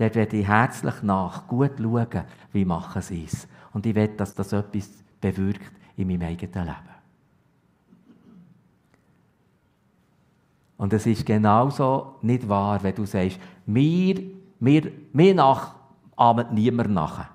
Dort 0.00 0.14
werde 0.14 0.38
ich 0.38 0.48
herzlich 0.48 1.02
nach, 1.02 1.46
gut 1.46 1.72
schauen, 1.76 2.24
wie 2.52 2.64
machen 2.64 3.02
sie 3.02 3.24
es. 3.26 3.46
Und 3.74 3.84
ich 3.84 3.94
will, 3.94 4.08
dass 4.08 4.34
das 4.34 4.50
etwas 4.54 4.88
bewirkt 5.20 5.72
in 5.94 6.08
meinem 6.08 6.22
eigenen 6.22 6.64
Leben. 6.64 6.94
Und 10.78 10.94
es 10.94 11.04
ist 11.04 11.26
genauso 11.26 12.14
nicht 12.22 12.48
wahr, 12.48 12.82
wenn 12.82 12.94
du 12.94 13.04
sagst, 13.04 13.38
mir, 13.66 14.22
mir, 14.58 14.90
mir 15.12 15.34
nach 15.34 15.74
ahmet 16.16 16.50
niemand 16.50 16.92
nach. 16.92 17.26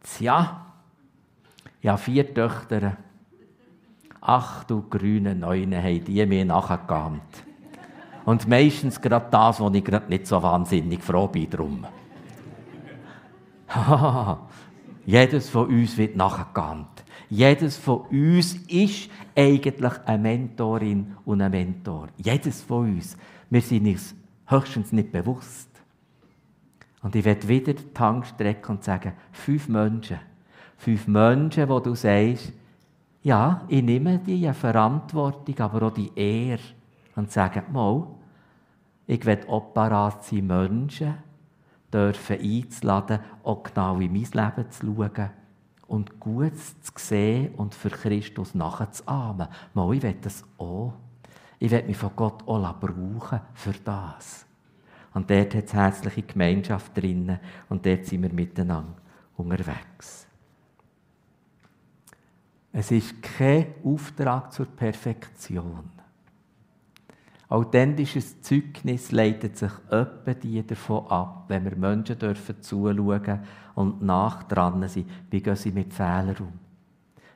Tja, 0.00 0.66
ja, 1.80 1.96
vier 1.96 2.34
Töchter. 2.34 2.96
Ach 4.20 4.64
du 4.64 4.82
grüne 4.82 5.36
Neune, 5.36 5.80
haben 5.80 6.04
die 6.04 6.26
mir 6.26 6.44
nachgeahmt. 6.44 7.45
Und 8.26 8.46
meistens 8.48 9.00
gerade 9.00 9.28
das, 9.30 9.60
wo 9.60 9.70
ich 9.70 9.84
gerade 9.84 10.08
nicht 10.08 10.26
so 10.26 10.42
wahnsinnig 10.42 11.02
froh 11.02 11.28
bin 11.28 11.48
drum. 11.48 11.86
Jedes 15.06 15.48
von 15.48 15.68
uns 15.68 15.96
wird 15.96 16.16
nachgeahmt. 16.16 17.04
Jedes 17.30 17.76
von 17.76 18.00
uns 18.10 18.54
ist 18.68 19.08
eigentlich 19.36 19.92
eine 20.04 20.18
Mentorin 20.18 21.16
und 21.24 21.40
ein 21.40 21.52
Mentor. 21.52 22.08
Jedes 22.16 22.62
von 22.62 22.96
uns. 22.96 23.16
Wir 23.48 23.60
sind 23.60 23.86
uns 23.86 24.14
höchstens 24.46 24.90
nicht 24.90 25.12
bewusst. 25.12 25.70
Und 27.02 27.14
ich 27.14 27.24
werde 27.24 27.46
wieder 27.46 27.74
die 27.74 27.98
Hand 27.98 28.26
strecken 28.26 28.72
und 28.72 28.82
sagen, 28.82 29.12
fünf 29.30 29.68
Menschen. 29.68 30.18
Fünf 30.76 31.06
Menschen, 31.06 31.68
wo 31.68 31.78
du 31.78 31.94
sagst, 31.94 32.52
ja, 33.22 33.62
ich 33.68 33.84
nehme 33.84 34.18
die 34.18 34.52
Verantwortung, 34.52 35.58
aber 35.60 35.86
auch 35.86 35.92
die 35.92 36.10
Ehre. 36.16 36.62
Und 37.14 37.30
sage, 37.30 37.62
mal, 37.72 38.06
ich 39.06 39.24
werde 39.24 39.48
auch 39.48 39.72
parat 39.72 40.24
sein, 40.24 40.46
Menschen 40.46 41.14
dürfen 41.92 42.40
einzuladen, 42.40 43.20
auch 43.44 43.62
genau 43.62 44.00
in 44.00 44.12
mein 44.12 44.22
Leben 44.22 44.70
zu 44.70 44.86
schauen 44.86 45.30
und 45.86 46.18
Gutes 46.18 46.80
zu 46.80 46.92
sehen 46.96 47.54
und 47.54 47.74
für 47.74 47.90
Christus 47.90 48.54
nachzuahmen. 48.54 49.48
Mal, 49.74 49.94
ich 49.94 50.02
will 50.02 50.16
das 50.20 50.44
auch. 50.58 50.94
Ich 51.58 51.70
will 51.70 51.84
mich 51.84 51.96
von 51.96 52.10
Gott 52.16 52.46
auch 52.46 52.74
brauchen 52.80 53.40
für 53.54 53.72
das. 53.84 54.44
Und 55.14 55.30
dort 55.30 55.54
hat 55.54 55.64
es 55.64 55.72
herzliche 55.72 56.22
Gemeinschaft 56.22 56.94
drinnen 56.96 57.38
und 57.68 57.86
dort 57.86 58.04
sind 58.04 58.22
wir 58.22 58.32
miteinander 58.32 58.96
unterwegs. 59.36 60.26
Es 62.72 62.90
ist 62.90 63.22
kein 63.22 63.68
Auftrag 63.82 64.52
zur 64.52 64.66
Perfektion. 64.66 65.95
Authentisches 67.48 68.40
Zeugnis 68.42 69.12
leitet 69.12 69.56
sich 69.56 69.70
öppe 69.90 70.34
die 70.34 70.66
davon 70.66 71.06
ab, 71.06 71.44
wenn 71.48 71.64
wir 71.64 71.76
Menschen 71.76 72.18
dürfen 72.18 72.60
zuschauen 72.60 73.40
und 73.76 74.02
nach 74.02 74.42
dran 74.42 74.88
sind. 74.88 75.08
Wie 75.30 75.40
gehen 75.40 75.54
sie 75.54 75.70
mit 75.70 75.92
Fehlern 75.92 76.36
um? 76.40 76.52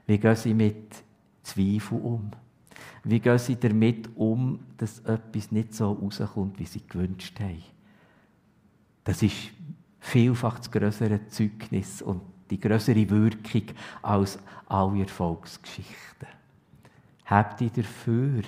Wie 0.06 0.18
gehen 0.18 0.34
sie 0.34 0.54
mit 0.54 1.04
Zweifel 1.44 1.98
um? 1.98 2.30
Wie 3.04 3.20
gehen 3.20 3.38
sie 3.38 3.54
damit 3.54 4.10
um, 4.16 4.58
dass 4.76 4.98
etwas 5.00 5.52
nicht 5.52 5.74
so 5.74 5.92
rauskommt, 5.92 6.58
wie 6.58 6.66
sie 6.66 6.86
gewünscht 6.86 7.38
haben? 7.38 7.62
Das 9.04 9.22
ist 9.22 9.52
vielfach 10.00 10.58
das 10.58 10.70
größere 10.70 11.28
Zeugnis 11.28 12.02
und 12.02 12.20
die 12.50 12.58
größere 12.58 13.08
Wirkung 13.08 13.74
als 14.02 14.38
alle 14.66 15.02
Erfolgsgeschichten. 15.02 16.26
Habt 17.26 17.60
ihr 17.60 17.70
dafür, 17.70 18.42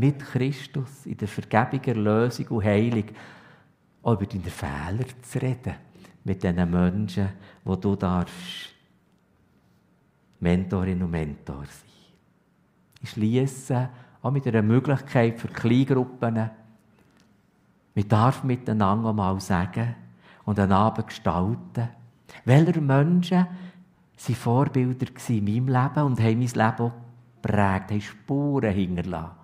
mit 0.00 0.18
Christus 0.18 1.04
in 1.04 1.16
der 1.16 1.28
Vergebung, 1.28 1.84
Erlösung 1.84 2.46
und 2.48 2.64
Heilung, 2.64 3.04
auch 4.02 4.14
über 4.14 4.24
deine 4.24 4.44
Fehler 4.44 5.04
zu 5.20 5.38
reden, 5.38 5.74
mit 6.24 6.42
diesen 6.42 6.70
Menschen, 6.70 7.28
wo 7.62 7.76
du 7.76 7.94
darfst 7.96 8.74
Mentorin 10.40 11.02
und 11.02 11.10
Mentor 11.10 11.64
sein. 11.66 11.90
Ich 13.02 13.10
schließe 13.10 13.90
auch 14.22 14.30
mit 14.30 14.46
einer 14.46 14.62
Möglichkeit 14.62 15.38
für 15.38 15.48
Kleingruppen. 15.48 16.50
Wir 17.94 18.04
dürfen 18.04 18.46
miteinander 18.46 19.12
mal 19.12 19.38
sagen 19.40 19.94
und 20.46 20.58
einen 20.58 20.72
Abend 20.72 21.08
gestalten. 21.08 21.88
Welche 22.46 22.80
Menschen 22.80 23.46
waren 24.26 24.34
Vorbilder 24.34 25.06
in 25.28 25.44
meinem 25.44 25.68
Leben 25.68 26.04
und 26.04 26.20
haben 26.20 26.38
mein 26.38 26.50
Leben 26.50 26.80
auch 26.80 26.92
geprägt, 27.42 27.90
haben 27.90 28.00
Spuren 28.00 28.72
hinterlassen. 28.72 29.39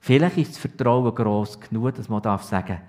Vielleicht 0.00 0.38
ist 0.38 0.52
das 0.52 0.58
Vertrauen 0.58 1.14
gross 1.14 1.60
genug, 1.60 1.94
dass 1.94 2.08
man 2.08 2.22
darf 2.22 2.42
sagen 2.42 2.80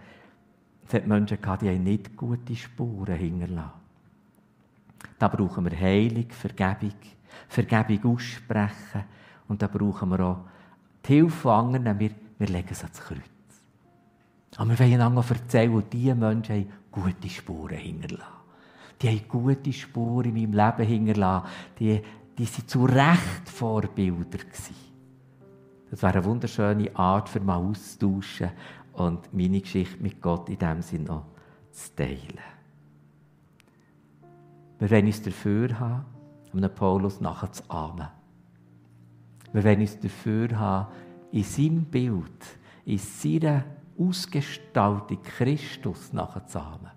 es 0.91 0.95
hat 0.95 1.07
Menschen 1.07 1.41
gehabt, 1.41 1.61
die 1.61 1.79
nicht 1.79 2.17
gute 2.17 2.53
Spuren 2.53 3.15
hinterlassen. 3.15 3.71
Da 5.17 5.29
brauchen 5.29 5.63
wir 5.63 5.79
Heilung, 5.79 6.29
Vergebung, 6.29 6.93
Vergebung 7.47 8.15
aussprechen 8.15 9.05
und 9.47 9.61
da 9.61 9.67
brauchen 9.67 10.09
wir 10.09 10.19
auch 10.19 10.39
die 11.07 11.13
Hilfe 11.13 11.29
von 11.29 11.75
anderen, 11.75 11.97
wir, 11.97 12.11
wir 12.37 12.47
legen 12.47 12.67
es 12.71 12.83
ans 12.83 12.99
Kreuz. 12.99 13.19
Aber 14.57 14.71
wir 14.71 14.79
wollen 14.79 14.93
einander 14.95 15.23
erzählen, 15.29 15.83
diese 15.89 16.13
Menschen 16.13 16.55
haben 16.55 16.71
gute 16.91 17.29
Spuren 17.29 17.77
hinterlassen. 17.77 18.25
Die 19.01 19.07
haben 19.07 19.27
gute 19.29 19.71
Spuren 19.71 20.35
in 20.35 20.51
meinem 20.51 20.77
Leben 20.77 20.89
hinterlassen. 20.89 21.47
Die, 21.79 22.01
die 22.37 22.45
waren 22.45 22.67
zu 22.67 22.83
Recht 22.83 23.49
Vorbilder. 23.49 24.39
Gewesen. 24.39 24.90
Das 25.91 26.01
wäre 26.03 26.13
eine 26.13 26.25
wunderschöne 26.25 26.95
Art, 26.95 27.27
für 27.27 27.41
mal 27.41 27.57
auszutauschen 27.57 28.49
und 28.93 29.33
meine 29.33 29.59
Geschichte 29.59 30.01
mit 30.01 30.21
Gott 30.21 30.47
in 30.47 30.57
diesem 30.57 30.81
Sinne 30.81 31.03
noch 31.03 31.25
zu 31.69 31.95
teilen. 31.95 32.39
Wir 34.79 34.89
wollen 34.89 35.05
uns 35.05 35.21
dafür 35.21 35.77
haben, 35.77 36.05
den 36.53 36.73
Paulus 36.73 37.19
nachzuahmen. 37.19 38.07
Wir 39.51 39.63
wollen 39.65 39.81
uns 39.81 39.99
dafür 39.99 40.57
haben, 40.57 40.93
in 41.33 41.43
seinem 41.43 41.83
Bild, 41.83 42.57
in 42.85 42.97
seiner 42.97 43.65
Ausgestaltung 43.99 45.21
Christus 45.21 46.13
nachzuahmen. 46.13 46.91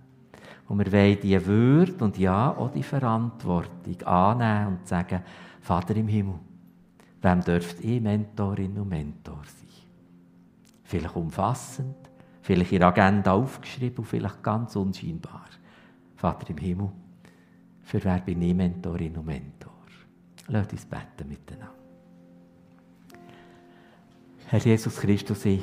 Und 0.69 0.79
wir 0.79 0.93
wollen 0.93 1.19
die 1.21 1.47
Würde 1.47 2.05
und 2.05 2.17
ja 2.17 2.57
auch 2.57 2.71
die 2.71 2.85
Verantwortung 2.85 4.03
annehmen 4.05 4.79
und 4.79 4.87
sagen, 4.87 5.23
Vater 5.61 5.97
im 5.97 6.07
Himmel, 6.07 6.39
wem 7.25 7.41
dürft 7.41 7.81
ihr 7.81 8.01
Mentorin 8.01 8.79
und 8.79 8.89
Mentor 8.89 9.43
sein? 9.45 9.69
Vielleicht 10.85 11.17
umfassend, 11.17 11.97
vielleicht 12.43 12.73
der 12.73 12.83
Agenda 12.83 13.33
aufgeschrieben 13.33 13.99
und 13.99 14.05
vielleicht 14.05 14.43
ganz 14.43 14.77
unscheinbar. 14.77 15.47
Vater 16.17 16.51
im 16.51 16.59
Himmel, 16.59 16.91
für 17.83 18.03
wer 18.05 18.19
bin 18.21 18.43
ich 18.43 18.55
Mentorin 18.55 19.17
und 19.17 19.27
Mentor? 19.27 19.73
Lass 20.49 20.71
uns 20.73 20.85
beten 20.85 21.29
miteinander. 21.29 21.75
Herr 24.47 24.59
Jesus 24.59 24.97
Christus, 24.97 25.45
ich, 25.47 25.63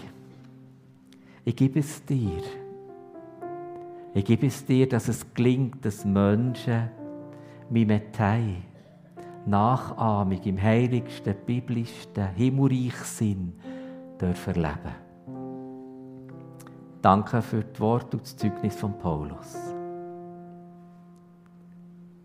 ich 1.45 1.55
gebe 1.55 1.79
es 1.79 2.03
dir. 2.03 2.41
Ich 4.13 4.25
gebe 4.25 4.47
es 4.47 4.65
dir, 4.65 4.89
dass 4.89 5.07
es 5.07 5.33
gelingt, 5.33 5.85
dass 5.85 6.03
Menschen 6.03 6.89
Mimetei, 7.69 8.63
Nachahmung 9.45 10.41
im 10.43 10.61
heiligsten, 10.61 11.35
biblischsten, 11.45 12.27
himmelreich 12.35 12.95
Sinn 12.95 13.53
dürfen 14.19 14.55
erleben. 14.55 14.95
Danke 17.01 17.41
für 17.41 17.63
das 17.63 17.79
Wort 17.79 18.13
und 18.13 18.21
das 18.21 18.37
Zeugnis 18.37 18.75
von 18.75 18.97
Paulus. 18.99 19.57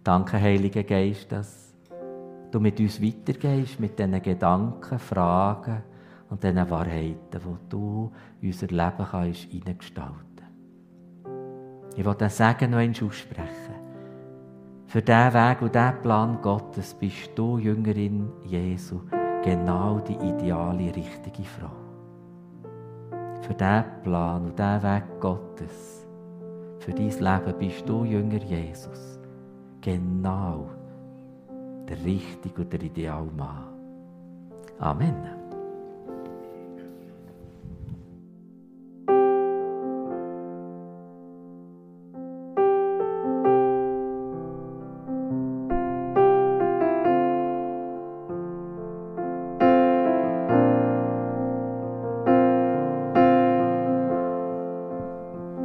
Danke, 0.04 0.38
Heiliger 0.38 0.82
Geist, 0.82 1.32
dass 1.32 1.74
du 2.50 2.60
mit 2.60 2.78
uns 2.78 3.02
weitergehst, 3.02 3.80
mit 3.80 3.98
diesen 3.98 4.22
Gedanken, 4.22 4.98
Fragen 4.98 5.82
und 6.28 6.44
diesen 6.44 6.70
Wahrheiten, 6.70 7.16
die 7.32 7.68
du 7.68 8.12
in 8.40 8.48
unser 8.48 8.66
Leben 8.66 9.06
kannst 9.10 9.40
hineingestalten 9.44 10.44
Ich 11.96 12.04
will 12.04 12.14
das 12.14 12.36
Sagen 12.36 12.70
noch 12.70 12.78
einmal 12.78 13.08
aussprechen. 13.08 13.85
Für 14.86 15.02
diesen 15.02 15.34
Weg 15.34 15.62
und 15.62 15.74
diesen 15.74 16.02
Plan 16.02 16.38
Gottes 16.42 16.94
bist 16.94 17.30
du, 17.34 17.58
Jüngerin 17.58 18.30
Jesu, 18.44 19.00
genau 19.42 20.00
die 20.00 20.14
ideale, 20.14 20.94
richtige 20.94 21.44
Frau 21.44 21.86
für 23.46 23.54
diesen 23.54 23.84
Plan 24.02 24.44
und 24.44 24.58
diesen 24.58 24.82
Weg 24.82 25.04
Gottes, 25.20 26.06
für 26.80 26.92
dein 26.92 27.10
Leben 27.10 27.58
bist 27.58 27.88
du, 27.88 28.04
Jünger 28.04 28.42
Jesus, 28.42 29.20
genau 29.80 30.68
der 31.88 32.04
richtige 32.04 32.62
und 32.62 32.72
der 32.72 32.82
ideale 32.82 33.30
Mann. 33.36 33.68
Amen. 34.78 35.35